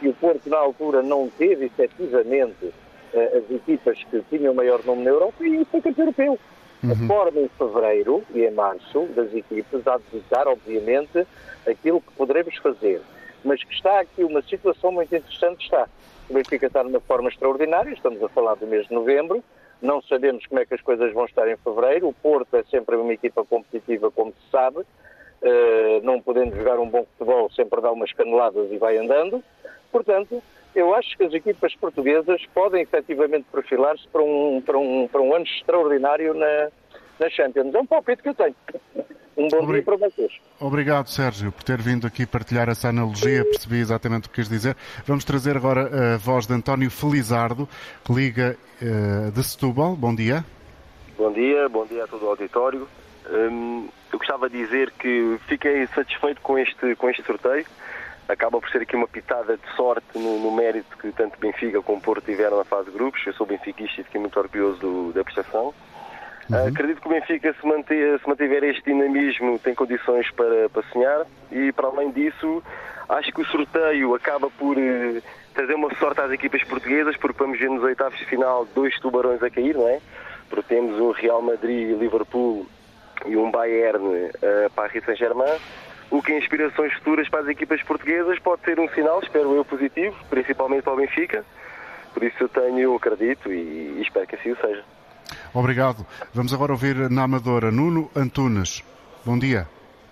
e 0.00 0.08
o 0.08 0.14
Porto, 0.14 0.48
na 0.48 0.56
altura, 0.56 1.02
não 1.02 1.28
teve 1.28 1.66
efetivamente 1.66 2.72
as 3.14 3.50
equipas 3.50 4.02
que 4.04 4.22
tinham 4.30 4.54
maior 4.54 4.84
nome 4.84 5.02
na 5.02 5.10
Europa 5.10 5.44
e 5.44 5.64
foi 5.64 5.80
campeão 5.80 6.06
europeu. 6.06 6.38
Uhum. 6.82 6.92
A 6.92 6.96
forma 7.06 7.40
em 7.40 7.48
fevereiro 7.48 8.22
e 8.34 8.42
em 8.42 8.50
março 8.50 9.06
das 9.14 9.34
equipas 9.34 9.86
a 9.86 9.98
dedicar, 9.98 10.48
obviamente, 10.48 11.26
aquilo 11.68 12.00
que 12.00 12.12
poderemos 12.12 12.56
fazer. 12.56 13.02
Mas 13.44 13.62
que 13.62 13.74
está 13.74 14.00
aqui 14.00 14.24
uma 14.24 14.42
situação 14.42 14.90
muito 14.92 15.14
interessante, 15.14 15.64
está 15.64 15.86
o 16.30 16.32
Benfica 16.32 16.66
está 16.66 16.84
numa 16.84 17.00
forma 17.00 17.28
extraordinária, 17.28 17.90
estamos 17.90 18.22
a 18.22 18.28
falar 18.28 18.54
do 18.54 18.64
mês 18.64 18.86
de 18.86 18.94
novembro, 18.94 19.42
não 19.82 20.00
sabemos 20.02 20.46
como 20.46 20.60
é 20.60 20.64
que 20.64 20.74
as 20.74 20.80
coisas 20.80 21.12
vão 21.12 21.24
estar 21.24 21.48
em 21.48 21.56
fevereiro. 21.56 22.06
O 22.06 22.12
Porto 22.12 22.56
é 22.56 22.62
sempre 22.70 22.94
uma 22.94 23.12
equipa 23.12 23.44
competitiva, 23.44 24.12
como 24.12 24.30
se 24.30 24.50
sabe, 24.50 24.78
uh, 24.78 26.00
não 26.04 26.22
podendo 26.22 26.54
jogar 26.54 26.78
um 26.78 26.88
bom 26.88 27.04
futebol, 27.04 27.50
sempre 27.50 27.80
dá 27.80 27.90
umas 27.90 28.12
caneladas 28.12 28.70
e 28.70 28.78
vai 28.78 28.96
andando. 28.96 29.42
Portanto, 29.90 30.40
eu 30.74 30.94
acho 30.94 31.16
que 31.16 31.24
as 31.24 31.32
equipas 31.32 31.74
portuguesas 31.76 32.42
podem 32.54 32.82
efetivamente 32.82 33.46
perfilar-se 33.50 34.06
para 34.08 34.22
um, 34.22 34.62
para, 34.64 34.78
um, 34.78 35.08
para 35.08 35.20
um 35.20 35.34
ano 35.34 35.44
extraordinário 35.44 36.34
na, 36.34 36.68
na 37.18 37.28
Champions. 37.30 37.74
É 37.74 37.78
um 37.78 37.86
palpite 37.86 38.22
que 38.22 38.28
eu 38.28 38.34
tenho. 38.34 38.54
Um 39.36 39.48
bom 39.48 39.58
Obrig... 39.58 39.72
dia 39.72 39.82
para 39.82 39.96
vocês. 39.96 40.32
Obrigado, 40.60 41.08
Sérgio, 41.08 41.50
por 41.50 41.62
ter 41.62 41.80
vindo 41.80 42.06
aqui 42.06 42.26
partilhar 42.26 42.68
essa 42.68 42.88
analogia. 42.88 43.44
Percebi 43.44 43.78
exatamente 43.78 44.26
o 44.26 44.30
que 44.30 44.36
quis 44.36 44.48
dizer. 44.48 44.76
Vamos 45.06 45.24
trazer 45.24 45.56
agora 45.56 46.14
a 46.14 46.18
voz 46.18 46.46
de 46.46 46.52
António 46.52 46.90
Felizardo, 46.90 47.68
que 48.04 48.12
liga 48.12 48.56
uh, 48.82 49.30
de 49.30 49.42
Setúbal. 49.42 49.96
Bom 49.96 50.14
dia. 50.14 50.44
Bom 51.16 51.32
dia, 51.32 51.68
bom 51.68 51.86
dia 51.86 52.04
a 52.04 52.06
todo 52.06 52.24
o 52.24 52.28
auditório. 52.28 52.86
Um, 53.30 53.88
eu 54.12 54.18
gostava 54.18 54.50
de 54.50 54.58
dizer 54.58 54.90
que 54.92 55.38
fiquei 55.46 55.86
satisfeito 55.88 56.40
com 56.40 56.58
este, 56.58 56.94
com 56.96 57.08
este 57.08 57.22
sorteio. 57.22 57.64
Acaba 58.30 58.60
por 58.60 58.70
ser 58.70 58.82
aqui 58.82 58.94
uma 58.94 59.08
pitada 59.08 59.56
de 59.56 59.76
sorte 59.76 60.06
no, 60.16 60.38
no 60.38 60.52
mérito 60.52 60.96
que 60.98 61.10
tanto 61.12 61.38
Benfica 61.38 61.82
como 61.82 62.00
Porto 62.00 62.24
tiveram 62.24 62.58
na 62.58 62.64
fase 62.64 62.90
de 62.90 62.92
grupos. 62.92 63.20
Eu 63.26 63.32
sou 63.34 63.46
benfiquista 63.46 64.00
e 64.00 64.04
fiquei 64.04 64.20
muito 64.20 64.38
orgulhoso 64.38 64.78
do, 64.78 65.12
da 65.12 65.24
prestação. 65.24 65.74
Uhum. 66.48 66.66
acredito 66.66 67.00
que 67.00 67.06
o 67.06 67.10
Benfica, 67.10 67.54
se, 67.60 67.66
manter, 67.66 68.18
se 68.18 68.28
mantiver 68.28 68.64
este 68.64 68.82
dinamismo, 68.82 69.58
tem 69.60 69.74
condições 69.74 70.28
para, 70.32 70.68
para 70.68 70.82
sonhar 70.92 71.24
e, 71.50 71.70
para 71.70 71.86
além 71.86 72.10
disso, 72.10 72.62
acho 73.08 73.32
que 73.32 73.40
o 73.40 73.46
sorteio 73.46 74.14
acaba 74.14 74.50
por 74.50 74.76
uh, 74.76 75.22
trazer 75.54 75.74
uma 75.74 75.94
sorte 75.94 76.20
às 76.20 76.32
equipas 76.32 76.62
portuguesas, 76.64 77.16
porque 77.16 77.38
vamos 77.38 77.58
ver 77.58 77.70
nos 77.70 77.82
oitavos 77.84 78.18
de 78.18 78.24
final 78.26 78.66
dois 78.74 78.98
tubarões 78.98 79.40
a 79.42 79.50
cair, 79.50 79.76
não 79.76 79.88
é? 79.88 80.00
Porque 80.48 80.74
temos 80.74 80.98
um 80.98 81.12
Real 81.12 81.40
Madrid, 81.40 81.96
Liverpool 81.96 82.66
e 83.26 83.36
um 83.36 83.50
Bayern 83.50 84.04
uh, 84.04 84.70
Paris 84.74 85.04
Saint-Germain, 85.04 85.56
o 86.10 86.22
que 86.22 86.32
em 86.32 86.38
inspirações 86.38 86.92
futuras 86.94 87.28
para 87.28 87.40
as 87.40 87.48
equipas 87.48 87.82
portuguesas 87.82 88.38
pode 88.40 88.62
ser 88.62 88.80
um 88.80 88.88
sinal, 88.90 89.20
espero 89.22 89.54
eu, 89.54 89.64
positivo, 89.64 90.16
principalmente 90.28 90.82
para 90.82 90.92
o 90.92 90.96
Benfica. 90.96 91.44
Por 92.12 92.24
isso 92.24 92.36
eu 92.40 92.48
tenho, 92.48 92.78
eu 92.78 92.96
acredito 92.96 93.52
e, 93.52 93.98
e 93.98 94.02
espero 94.02 94.26
que 94.26 94.34
assim 94.34 94.50
o 94.50 94.56
seja. 94.56 94.84
Obrigado. 95.54 96.04
Vamos 96.34 96.52
agora 96.52 96.72
ouvir 96.72 97.08
na 97.08 97.22
Amadora 97.22 97.70
Nuno 97.70 98.10
Antunes. 98.16 98.82
Bom 99.24 99.38
dia. 99.38 99.68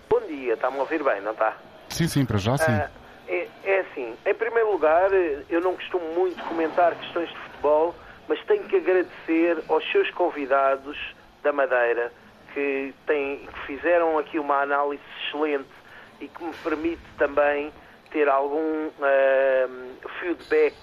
Bom 0.09 0.21
dia, 0.21 0.55
está-me 0.55 0.77
a 0.77 0.81
ouvir 0.81 1.03
bem, 1.03 1.21
não 1.23 1.33
está? 1.33 1.57
Sim, 1.89 2.07
sim, 2.07 2.25
para 2.25 2.39
já 2.39 2.57
sim. 2.57 2.71
Ah, 2.71 2.91
é, 3.27 3.49
é, 3.65 3.81
assim, 3.81 4.15
em 4.25 4.35
primeiro 4.35 4.71
lugar, 4.71 5.11
eu 5.51 5.61
não 5.61 5.75
costumo 5.75 6.05
muito 6.15 6.43
comentar 6.45 6.95
questões 6.95 7.29
de 7.29 7.37
futebol, 7.37 7.95
mas 8.29 8.41
tenho 8.45 8.65
que 8.65 8.77
agradecer 8.77 9.59
aos 9.69 9.85
seus 9.91 10.11
convidados 10.13 10.97
da 11.43 11.53
Madeira 11.53 12.13
que, 12.55 12.95
têm, 13.07 13.39
que 13.39 13.67
fizeram 13.67 14.19
aqui 14.19 14.39
uma 14.39 14.63
análise 14.63 15.03
excelente 15.25 15.78
e 16.21 16.29
que 16.29 16.45
me 16.45 16.55
permite 16.63 17.03
também 17.17 17.73
ter 18.11 18.29
algum 18.29 18.89
uh, 18.89 20.09
feedback 20.21 20.75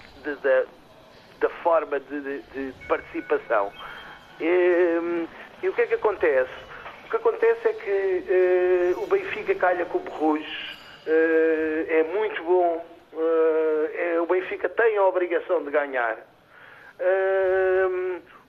da 1.40 1.48
forma 1.62 2.00
de, 2.00 2.40
de 2.42 2.72
participação. 2.86 3.72
E, 4.40 5.26
e, 5.62 5.68
o 5.68 5.72
que 5.72 5.82
é 5.82 5.86
que 5.86 5.94
acontece? 5.94 6.52
O 7.06 7.10
que 7.10 7.16
acontece 7.16 7.68
é 7.68 7.72
que 7.72 8.94
uh, 8.96 9.02
o 9.02 9.06
Benfica 9.06 9.54
calha 9.54 9.84
com 9.86 9.98
o 9.98 10.00
Borrujos, 10.00 10.78
uh, 11.06 11.86
é 11.88 12.02
muito 12.02 12.42
bom, 12.42 12.84
uh, 13.12 13.90
é, 13.94 14.20
o 14.20 14.26
Benfica 14.26 14.68
tem 14.68 14.96
a 14.96 15.04
obrigação 15.04 15.62
de 15.64 15.70
ganhar. 15.70 16.18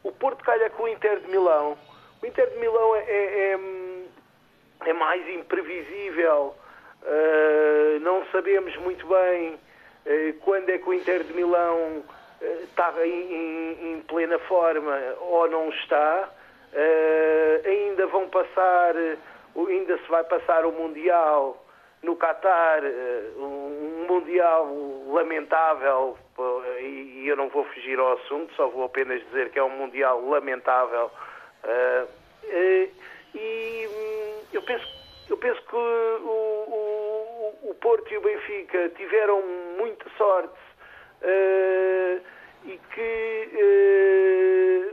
o 0.04 0.12
Porto 0.12 0.44
calha 0.44 0.70
com 0.72 0.84
o 0.84 0.88
Inter 0.88 1.20
de 1.20 1.28
Milão. 1.30 1.78
O 2.22 2.26
Inter 2.26 2.50
de 2.50 2.58
Milão 2.58 2.96
é, 2.96 3.00
é, 3.00 3.60
é, 4.86 4.90
é 4.90 4.94
mais 4.94 5.28
imprevisível, 5.30 6.56
não 8.02 8.26
sabemos 8.32 8.76
muito 8.78 9.06
bem 9.08 9.60
quando 10.42 10.70
é 10.70 10.78
que 10.78 10.90
o 10.90 10.94
Inter 10.94 11.24
de 11.24 11.34
Milão 11.34 12.04
está 12.64 12.94
em, 13.06 14.04
plena 14.08 14.40
forma 14.40 14.98
ou 15.20 15.50
não 15.50 15.70
está. 15.70 16.30
Ainda 17.66 18.08
vão 18.08 18.30
passar, 18.30 18.94
ainda 19.56 19.98
se 19.98 20.08
vai 20.10 20.24
passar 20.24 20.66
o 20.66 20.72
Mundial 20.72 21.64
no 22.04 22.16
Qatar, 22.16 22.82
um 23.38 24.06
Mundial 24.08 24.68
lamentável, 25.08 26.18
e, 26.80 27.24
e 27.24 27.28
eu 27.28 27.36
não 27.36 27.50
vou 27.50 27.66
fugir 27.66 28.00
ao 28.00 28.14
assunto, 28.14 28.54
só 28.54 28.68
vou 28.68 28.86
apenas 28.86 29.22
dizer 29.26 29.50
que 29.50 29.60
é 29.60 29.64
um 29.64 29.70
Mundial 29.70 30.24
lamentável. 30.28 31.12
E 33.40 33.88
hum, 33.88 34.42
eu 34.54 34.62
penso, 34.64 34.86
eu 35.30 35.38
penso 35.38 35.62
que 35.64 35.76
o, 35.76 35.80
o, 36.70 37.70
o 37.70 37.76
Porto 37.76 38.12
e 38.14 38.18
o 38.18 38.22
Benfica 38.22 38.90
tiveram 38.96 39.42
muita 39.78 40.06
sorte 40.18 40.58
e 42.68 42.80
que 42.94 43.50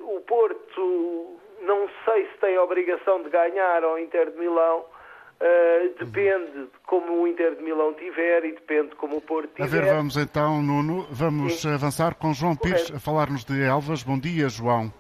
uh, 0.00 0.16
o 0.16 0.20
Porto 0.20 1.38
não 1.62 1.88
sei 2.04 2.26
se 2.26 2.38
tem 2.40 2.56
a 2.56 2.62
obrigação 2.62 3.22
de 3.22 3.30
ganhar 3.30 3.82
ao 3.82 3.98
Inter 3.98 4.30
de 4.30 4.38
Milão. 4.38 4.84
Uh, 5.40 5.92
depende 5.98 6.52
de 6.52 6.78
como 6.86 7.22
o 7.22 7.26
Inter 7.26 7.56
de 7.56 7.62
Milão 7.62 7.92
tiver 7.94 8.44
e 8.44 8.52
depende 8.52 8.90
de 8.90 8.96
como 8.96 9.16
o 9.16 9.20
Porto 9.20 9.50
tiver. 9.54 9.64
A 9.64 9.66
ver, 9.66 9.92
vamos 9.92 10.16
então, 10.16 10.62
Nuno, 10.62 11.06
vamos 11.10 11.60
Sim. 11.60 11.74
avançar 11.74 12.14
com 12.14 12.32
João 12.32 12.54
Pires 12.56 12.92
a 12.94 13.00
falar-nos 13.00 13.44
de 13.44 13.60
Elvas. 13.60 14.02
Bom 14.02 14.18
dia, 14.18 14.48
João. 14.48 14.92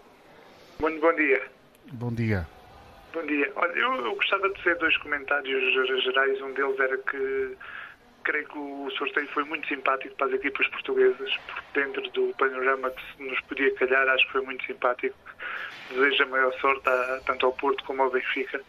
Bom, 0.80 0.90
bom 0.98 1.12
dia. 1.14 1.42
Bom 1.92 2.12
dia. 2.12 2.53
Bom 3.14 3.24
dia. 3.26 3.48
Olha, 3.54 3.72
eu, 3.78 4.06
eu 4.06 4.16
gostava 4.16 4.50
de 4.50 4.60
fazer 4.60 4.76
dois 4.76 4.96
comentários 4.96 6.02
gerais. 6.02 6.42
Um 6.42 6.52
deles 6.52 6.80
era 6.80 6.98
que 6.98 7.56
creio 8.24 8.48
que 8.48 8.58
o 8.58 8.90
sorteio 8.90 9.28
foi 9.28 9.44
muito 9.44 9.68
simpático 9.68 10.16
para 10.16 10.26
as 10.26 10.32
equipas 10.32 10.66
portuguesas, 10.66 11.36
porque 11.46 11.80
dentro 11.80 12.10
do 12.10 12.34
panorama 12.36 12.90
que 12.90 13.22
nos 13.22 13.40
podia 13.42 13.72
calhar, 13.76 14.08
acho 14.08 14.26
que 14.26 14.32
foi 14.32 14.40
muito 14.40 14.64
simpático. 14.66 15.16
Desejo 15.90 16.24
a 16.24 16.26
maior 16.26 16.52
sorte 16.54 16.88
a, 16.88 17.20
tanto 17.24 17.46
ao 17.46 17.52
Porto 17.52 17.84
como 17.84 18.02
ao 18.02 18.10
Benfica 18.10 18.60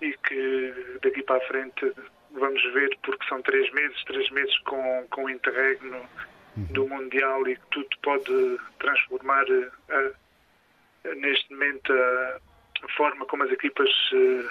e 0.00 0.16
que 0.16 0.98
daqui 1.02 1.22
para 1.22 1.36
a 1.36 1.46
frente 1.46 1.92
vamos 2.30 2.62
ver, 2.72 2.96
porque 3.02 3.28
são 3.28 3.42
três 3.42 3.70
meses, 3.74 4.02
três 4.04 4.30
meses 4.30 4.56
com, 4.60 5.06
com 5.10 5.24
o 5.24 5.30
interregno 5.30 6.08
uhum. 6.56 6.64
do 6.70 6.88
Mundial 6.88 7.46
e 7.46 7.54
que 7.54 7.66
tudo 7.70 7.88
pode 8.02 8.58
transformar 8.78 9.44
a, 9.90 9.94
a, 9.94 11.14
neste 11.16 11.52
momento 11.52 11.92
a, 11.92 12.47
a, 12.82 12.88
forma 12.96 13.24
como 13.26 13.44
as 13.44 13.50
equipas 13.50 13.88
se 14.08 14.48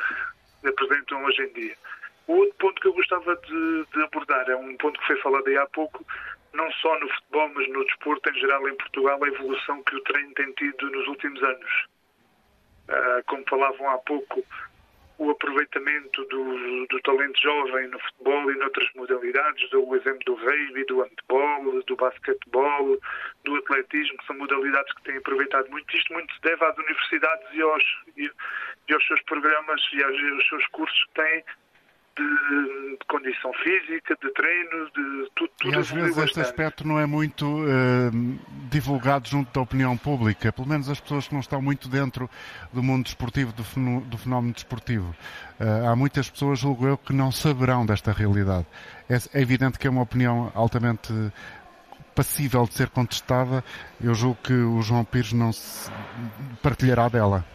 eh, 0.64 0.70
apresentam 0.70 1.24
hoje 1.24 1.44
em 1.44 1.54
dia. 1.54 1.76
O 2.28 2.34
outro 2.34 2.56
ponto 2.60 2.82
que 2.82 2.88
eu 2.88 2.94
gostava 2.94 3.36
de, 3.36 3.86
de, 3.94 4.04
abordar 4.04 4.50
é 4.50 4.56
um 4.56 4.76
ponto 4.78 5.00
que 5.00 5.08
foi 5.08 5.18
falado 5.22 5.48
aí 5.48 5.58
há 5.58 5.66
pouco, 5.68 6.06
não 6.54 6.70
só 6.74 7.00
no 7.00 7.08
futebol, 7.10 7.50
mas 7.56 7.70
no 7.70 7.86
desporto 7.86 8.30
em 8.30 8.40
geral 8.40 8.68
em 8.68 8.76
Portugal, 8.76 9.24
a 9.24 9.28
evolução 9.28 9.84
que 9.84 9.96
o 9.96 10.02
treino 10.02 10.34
tem 10.34 10.52
tido 10.54 10.90
nos 10.90 11.08
últimos 11.08 11.42
anos. 11.42 11.86
Uh, 12.90 13.24
como 13.28 13.44
falavam 13.50 13.90
há 13.90 13.98
pouco, 14.00 14.44
o 15.18 15.32
aproveitamento 15.32 16.24
do, 16.26 16.86
do, 16.88 17.02
talento 17.02 17.42
jovem 17.42 17.88
no 17.88 18.00
futebol 18.00 18.52
e 18.52 18.58
noutras 18.58 18.88
modalidades, 18.96 19.70
dou 19.72 19.88
o 19.88 19.96
exemplo 19.96 20.20
do 20.26 20.36
rugby, 20.36 20.86
do 20.86 21.02
handball, 21.02 21.84
do 21.84 21.96
basquetebol, 21.96 23.00
do 23.44 23.56
atletismo, 23.56 24.18
que 24.18 24.26
são 24.28 24.38
modalidades 24.38 24.94
que 24.94 25.04
têm 25.04 25.18
aproveitado 25.18 25.70
muito. 25.70 25.96
Isto 25.96 26.14
muito 26.14 26.34
se 26.34 26.42
deve 26.42 26.64
às 26.64 26.78
universidades 26.78 27.48
e 27.54 27.62
aos, 27.62 27.84
e, 28.16 28.32
e 28.90 28.94
aos 28.94 29.08
seus 29.08 29.22
programas 29.24 29.82
e 29.94 30.04
aos, 30.04 30.24
aos 30.34 30.50
seus 30.50 30.68
cursos 30.68 31.06
que 31.06 31.22
têm 31.22 31.44
de, 32.18 32.98
de, 32.98 33.06
condição 33.08 33.52
física, 33.54 34.18
de 34.22 34.34
treino, 34.34 34.86
de 34.86 35.30
tudo. 35.36 35.52
tudo 35.60 35.74
e 35.74 35.76
às 35.76 35.90
vezes 35.90 36.18
este 36.18 36.40
aspecto 36.40 36.88
não 36.88 37.00
é 37.00 37.06
muito 37.06 37.46
uh, 37.46 38.40
divulgado 38.70 39.28
junto 39.28 39.54
da 39.54 39.62
opinião 39.62 39.96
pública, 39.96 40.52
pelo 40.52 40.68
menos 40.68 40.90
as 40.90 41.00
pessoas 41.00 41.28
que 41.28 41.34
não 41.34 41.42
estão 41.42 41.62
muito 41.62 41.88
dentro 41.88 42.30
do 42.74 42.82
mundo 42.84 43.06
desportivo, 43.06 43.54
do, 43.54 43.64
fenómeno, 43.64 44.02
do 44.02 44.18
fenómeno 44.18 44.54
desportivo. 44.54 45.16
Uh, 45.60 45.90
há 45.90 45.96
muitas 45.96 46.30
pessoas, 46.30 46.60
julgo 46.60 46.88
eu, 46.88 46.98
que 46.98 47.14
não 47.14 47.32
saberão 47.32 47.86
desta 47.86 48.12
realidade. 48.12 48.66
É, 49.10 49.16
é 49.38 49.42
evidente 49.42 49.80
que 49.80 49.88
é 49.88 49.90
uma 49.90 50.02
opinião 50.02 50.52
altamente 50.54 51.14
passível 52.16 52.66
de 52.66 52.74
ser 52.74 52.90
contestada. 52.90 53.64
Eu 54.02 54.14
julgo 54.16 54.40
que 54.44 54.54
o 54.54 54.82
João 54.82 55.06
Pires 55.06 55.34
não 55.34 55.54
se 55.54 55.92
partilhará 56.62 57.08
dela 57.08 57.46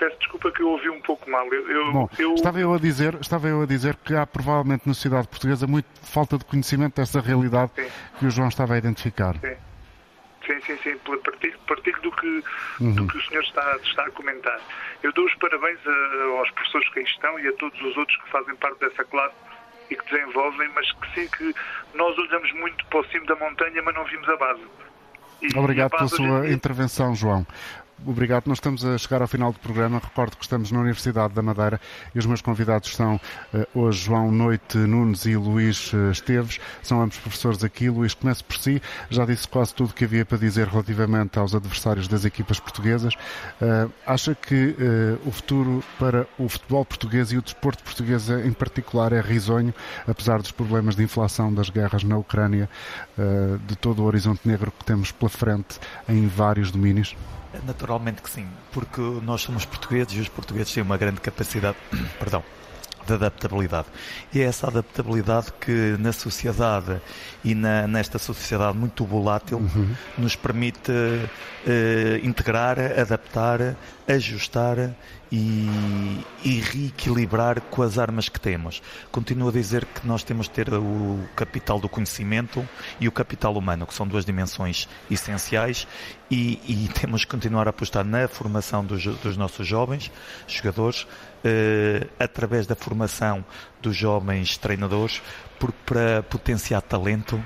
peço 0.00 0.18
desculpa 0.18 0.50
que 0.50 0.62
eu 0.62 0.68
ouvi 0.70 0.88
um 0.88 1.00
pouco 1.02 1.30
mal. 1.30 1.46
Eu, 1.52 1.70
eu, 1.70 1.92
Bom, 1.92 2.08
eu... 2.18 2.34
Estava, 2.34 2.58
eu 2.58 2.72
a 2.72 2.78
dizer, 2.78 3.14
estava 3.20 3.48
eu 3.48 3.60
a 3.60 3.66
dizer 3.66 3.94
que 3.96 4.14
há 4.14 4.26
provavelmente 4.26 4.88
na 4.88 4.94
sociedade 4.94 5.28
portuguesa 5.28 5.66
muito 5.66 5.86
falta 6.02 6.38
de 6.38 6.44
conhecimento 6.46 6.96
dessa 6.96 7.20
realidade 7.20 7.70
sim. 7.74 7.86
que 8.18 8.26
o 8.26 8.30
João 8.30 8.48
estava 8.48 8.74
a 8.74 8.78
identificar. 8.78 9.34
Sim, 9.34 9.56
sim, 10.46 10.60
sim. 10.62 10.76
sim. 10.82 10.96
Partilho, 10.98 11.58
partilho 11.68 12.00
do, 12.00 12.10
que, 12.12 12.44
uhum. 12.80 12.94
do 12.94 13.06
que 13.06 13.18
o 13.18 13.22
senhor 13.26 13.42
está, 13.42 13.76
está 13.84 14.06
a 14.06 14.10
comentar. 14.12 14.58
Eu 15.02 15.12
dou 15.12 15.26
os 15.26 15.34
parabéns 15.34 15.78
a, 15.86 16.38
aos 16.38 16.50
professores 16.52 16.88
que 16.88 17.00
aí 17.00 17.04
estão 17.04 17.38
e 17.38 17.48
a 17.48 17.52
todos 17.52 17.78
os 17.82 17.96
outros 17.98 18.16
que 18.22 18.30
fazem 18.30 18.56
parte 18.56 18.80
dessa 18.80 19.04
classe 19.04 19.34
e 19.90 19.96
que 19.96 20.10
desenvolvem, 20.10 20.70
mas 20.74 20.90
que 20.92 21.14
sim 21.14 21.28
que 21.28 21.54
nós 21.94 22.16
olhamos 22.16 22.50
muito 22.54 22.86
para 22.86 23.00
o 23.00 23.04
cimo 23.06 23.26
da 23.26 23.36
montanha, 23.36 23.82
mas 23.82 23.94
não 23.94 24.04
vimos 24.04 24.28
a 24.30 24.36
base. 24.36 24.62
E, 25.42 25.58
Obrigado 25.58 25.90
pela 25.90 26.08
sua 26.08 26.50
intervenção, 26.50 27.14
João. 27.14 27.46
Obrigado. 28.06 28.46
Nós 28.46 28.56
estamos 28.56 28.82
a 28.82 28.96
chegar 28.96 29.20
ao 29.20 29.28
final 29.28 29.52
do 29.52 29.58
programa. 29.58 30.00
Recordo 30.02 30.36
que 30.36 30.42
estamos 30.42 30.72
na 30.72 30.80
Universidade 30.80 31.34
da 31.34 31.42
Madeira 31.42 31.78
e 32.14 32.18
os 32.18 32.24
meus 32.24 32.40
convidados 32.40 32.94
são 32.94 33.16
uh, 33.16 33.66
hoje 33.78 34.04
João 34.04 34.32
Noite 34.32 34.78
Nunes 34.78 35.26
e 35.26 35.36
Luís 35.36 35.92
uh, 35.92 36.10
Esteves. 36.10 36.58
São 36.82 37.02
ambos 37.02 37.18
professores 37.18 37.62
aqui. 37.62 37.90
Luís, 37.90 38.14
comece 38.14 38.42
por 38.42 38.56
si. 38.56 38.80
Já 39.10 39.26
disse 39.26 39.46
quase 39.46 39.74
tudo 39.74 39.90
o 39.90 39.92
que 39.92 40.04
havia 40.04 40.24
para 40.24 40.38
dizer 40.38 40.66
relativamente 40.68 41.38
aos 41.38 41.54
adversários 41.54 42.08
das 42.08 42.24
equipas 42.24 42.58
portuguesas. 42.58 43.14
Uh, 43.60 43.92
acha 44.06 44.34
que 44.34 44.74
o 45.24 45.30
futuro 45.30 45.82
para 45.98 46.26
o 46.38 46.48
futebol 46.48 46.84
português 46.84 47.32
e 47.32 47.36
o 47.36 47.42
desporto 47.42 47.82
português 47.82 48.30
em 48.30 48.52
particular 48.52 49.12
é 49.12 49.20
risonho, 49.20 49.74
apesar 50.06 50.38
dos 50.38 50.50
problemas 50.50 50.96
de 50.96 51.02
inflação 51.02 51.52
das 51.52 51.68
guerras 51.68 52.02
na 52.02 52.16
Ucrânia, 52.16 52.68
de 53.66 53.76
todo 53.76 54.02
o 54.02 54.04
horizonte 54.06 54.46
negro 54.46 54.72
que 54.76 54.84
temos 54.84 55.12
pela 55.12 55.28
frente 55.28 55.78
em 56.08 56.26
vários 56.26 56.70
domínios? 56.70 57.14
Naturalmente 57.64 58.22
que 58.22 58.30
sim, 58.30 58.46
porque 58.72 59.00
nós 59.00 59.42
somos 59.42 59.64
portugueses 59.64 60.12
e 60.12 60.20
os 60.20 60.28
portugueses 60.28 60.72
têm 60.72 60.82
uma 60.82 60.96
grande 60.96 61.20
capacidade, 61.20 61.76
perdão, 62.18 62.42
de 63.10 63.24
adaptabilidade. 63.24 63.86
E 64.32 64.40
é 64.40 64.44
essa 64.44 64.68
adaptabilidade 64.68 65.52
que 65.60 65.96
na 65.98 66.12
sociedade 66.12 67.00
e 67.44 67.54
na, 67.54 67.86
nesta 67.86 68.18
sociedade 68.18 68.76
muito 68.76 69.04
volátil 69.04 69.58
uhum. 69.58 69.94
nos 70.18 70.36
permite 70.36 70.90
uh, 70.90 72.26
integrar, 72.26 72.78
adaptar, 72.98 73.76
ajustar 74.08 74.94
e, 75.32 75.68
e, 76.44 76.60
reequilibrar 76.60 77.60
com 77.60 77.82
as 77.82 77.98
armas 77.98 78.28
que 78.28 78.40
temos. 78.40 78.82
Continuo 79.12 79.48
a 79.48 79.52
dizer 79.52 79.84
que 79.84 80.06
nós 80.06 80.24
temos 80.24 80.46
de 80.46 80.52
ter 80.52 80.74
o 80.74 81.20
capital 81.36 81.78
do 81.78 81.88
conhecimento 81.88 82.66
e 82.98 83.06
o 83.06 83.12
capital 83.12 83.54
humano, 83.54 83.86
que 83.86 83.94
são 83.94 84.06
duas 84.08 84.24
dimensões 84.24 84.88
essenciais, 85.08 85.86
e, 86.30 86.60
e 86.66 86.88
temos 86.98 87.24
que 87.24 87.30
continuar 87.30 87.68
a 87.68 87.70
apostar 87.70 88.04
na 88.04 88.26
formação 88.26 88.84
dos, 88.84 89.04
dos 89.04 89.36
nossos 89.36 89.66
jovens 89.66 90.10
jogadores, 90.48 91.06
eh, 91.44 92.06
através 92.18 92.66
da 92.66 92.74
formação 92.74 93.44
dos 93.80 93.96
jovens 93.96 94.56
treinadores, 94.56 95.22
porque 95.58 95.78
para 95.86 96.22
potenciar 96.22 96.82
talento 96.82 97.42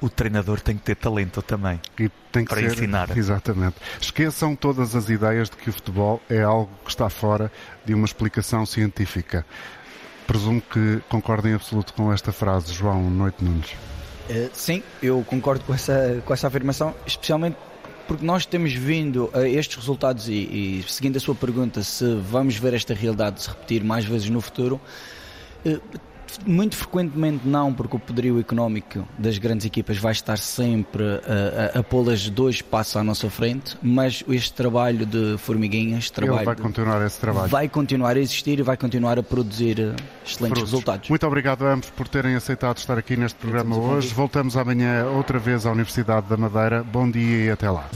o 0.00 0.10
treinador 0.10 0.60
tem 0.60 0.76
que 0.76 0.84
ter 0.84 0.96
talento 0.96 1.40
também 1.42 1.80
e 1.98 2.08
tem 2.30 2.44
que 2.44 2.50
para 2.50 2.60
ser, 2.60 2.72
ensinar. 2.72 3.16
Exatamente. 3.16 3.76
Esqueçam 4.00 4.54
todas 4.54 4.94
as 4.94 5.08
ideias 5.08 5.48
de 5.48 5.56
que 5.56 5.70
o 5.70 5.72
futebol 5.72 6.20
é 6.28 6.42
algo 6.42 6.70
que 6.84 6.90
está 6.90 7.08
fora 7.08 7.50
de 7.84 7.94
uma 7.94 8.04
explicação 8.04 8.66
científica. 8.66 9.44
Presumo 10.26 10.60
que 10.60 11.00
concordem 11.08 11.52
em 11.52 11.54
absoluto 11.54 11.94
com 11.94 12.12
esta 12.12 12.32
frase, 12.32 12.72
João 12.72 13.08
Noite 13.08 13.42
Nunes. 13.44 13.72
Uh, 14.28 14.50
sim, 14.52 14.82
eu 15.00 15.24
concordo 15.24 15.64
com 15.64 15.72
essa, 15.72 16.20
com 16.24 16.34
essa 16.34 16.48
afirmação, 16.48 16.94
especialmente 17.06 17.56
porque 18.06 18.24
nós 18.24 18.46
temos 18.46 18.72
vindo 18.72 19.30
a 19.32 19.48
estes 19.48 19.76
resultados 19.76 20.28
e, 20.28 20.32
e 20.32 20.84
seguindo 20.88 21.16
a 21.16 21.20
sua 21.20 21.34
pergunta 21.34 21.82
se 21.82 22.14
vamos 22.16 22.56
ver 22.56 22.74
esta 22.74 22.94
realidade 22.94 23.42
se 23.42 23.48
repetir 23.48 23.82
mais 23.82 24.04
vezes 24.04 24.30
no 24.30 24.40
futuro, 24.40 24.80
uh, 25.64 25.80
muito 26.46 26.76
frequentemente 26.76 27.46
não, 27.46 27.72
porque 27.72 27.96
o 27.96 27.98
poderio 27.98 28.38
económico 28.40 29.06
das 29.18 29.38
grandes 29.38 29.66
equipas 29.66 29.98
vai 29.98 30.12
estar 30.12 30.38
sempre 30.38 31.02
a, 31.04 31.76
a, 31.76 31.80
a 31.80 31.82
pô-las 31.82 32.28
dois 32.28 32.62
passos 32.62 32.96
à 32.96 33.04
nossa 33.04 33.28
frente, 33.30 33.76
mas 33.82 34.24
este 34.28 34.52
trabalho 34.52 35.06
de 35.06 35.36
formiguinhas, 35.38 36.10
trabalho 36.10 36.38
Ele 36.38 36.44
vai 36.44 36.56
continuar 36.56 37.06
esse 37.06 37.20
trabalho. 37.20 37.48
Vai 37.48 37.68
continuar 37.68 38.16
a 38.16 38.20
existir 38.20 38.58
e 38.58 38.62
vai 38.62 38.76
continuar 38.76 39.18
a 39.18 39.22
produzir 39.22 39.78
eh, 39.80 39.94
excelentes 40.24 40.58
Frutos. 40.58 40.62
resultados. 40.62 41.08
Muito 41.08 41.26
obrigado 41.26 41.64
a 41.64 41.72
ambos 41.72 41.90
por 41.90 42.08
terem 42.08 42.34
aceitado 42.34 42.78
estar 42.78 42.98
aqui 42.98 43.16
neste 43.16 43.38
programa 43.38 43.76
hoje. 43.76 44.12
Voltamos 44.14 44.56
amanhã 44.56 45.06
outra 45.06 45.38
vez 45.38 45.66
à 45.66 45.72
Universidade 45.72 46.26
da 46.28 46.36
Madeira. 46.36 46.82
Bom 46.82 47.10
dia 47.10 47.44
e 47.46 47.50
até 47.50 47.70
lá. 47.70 47.88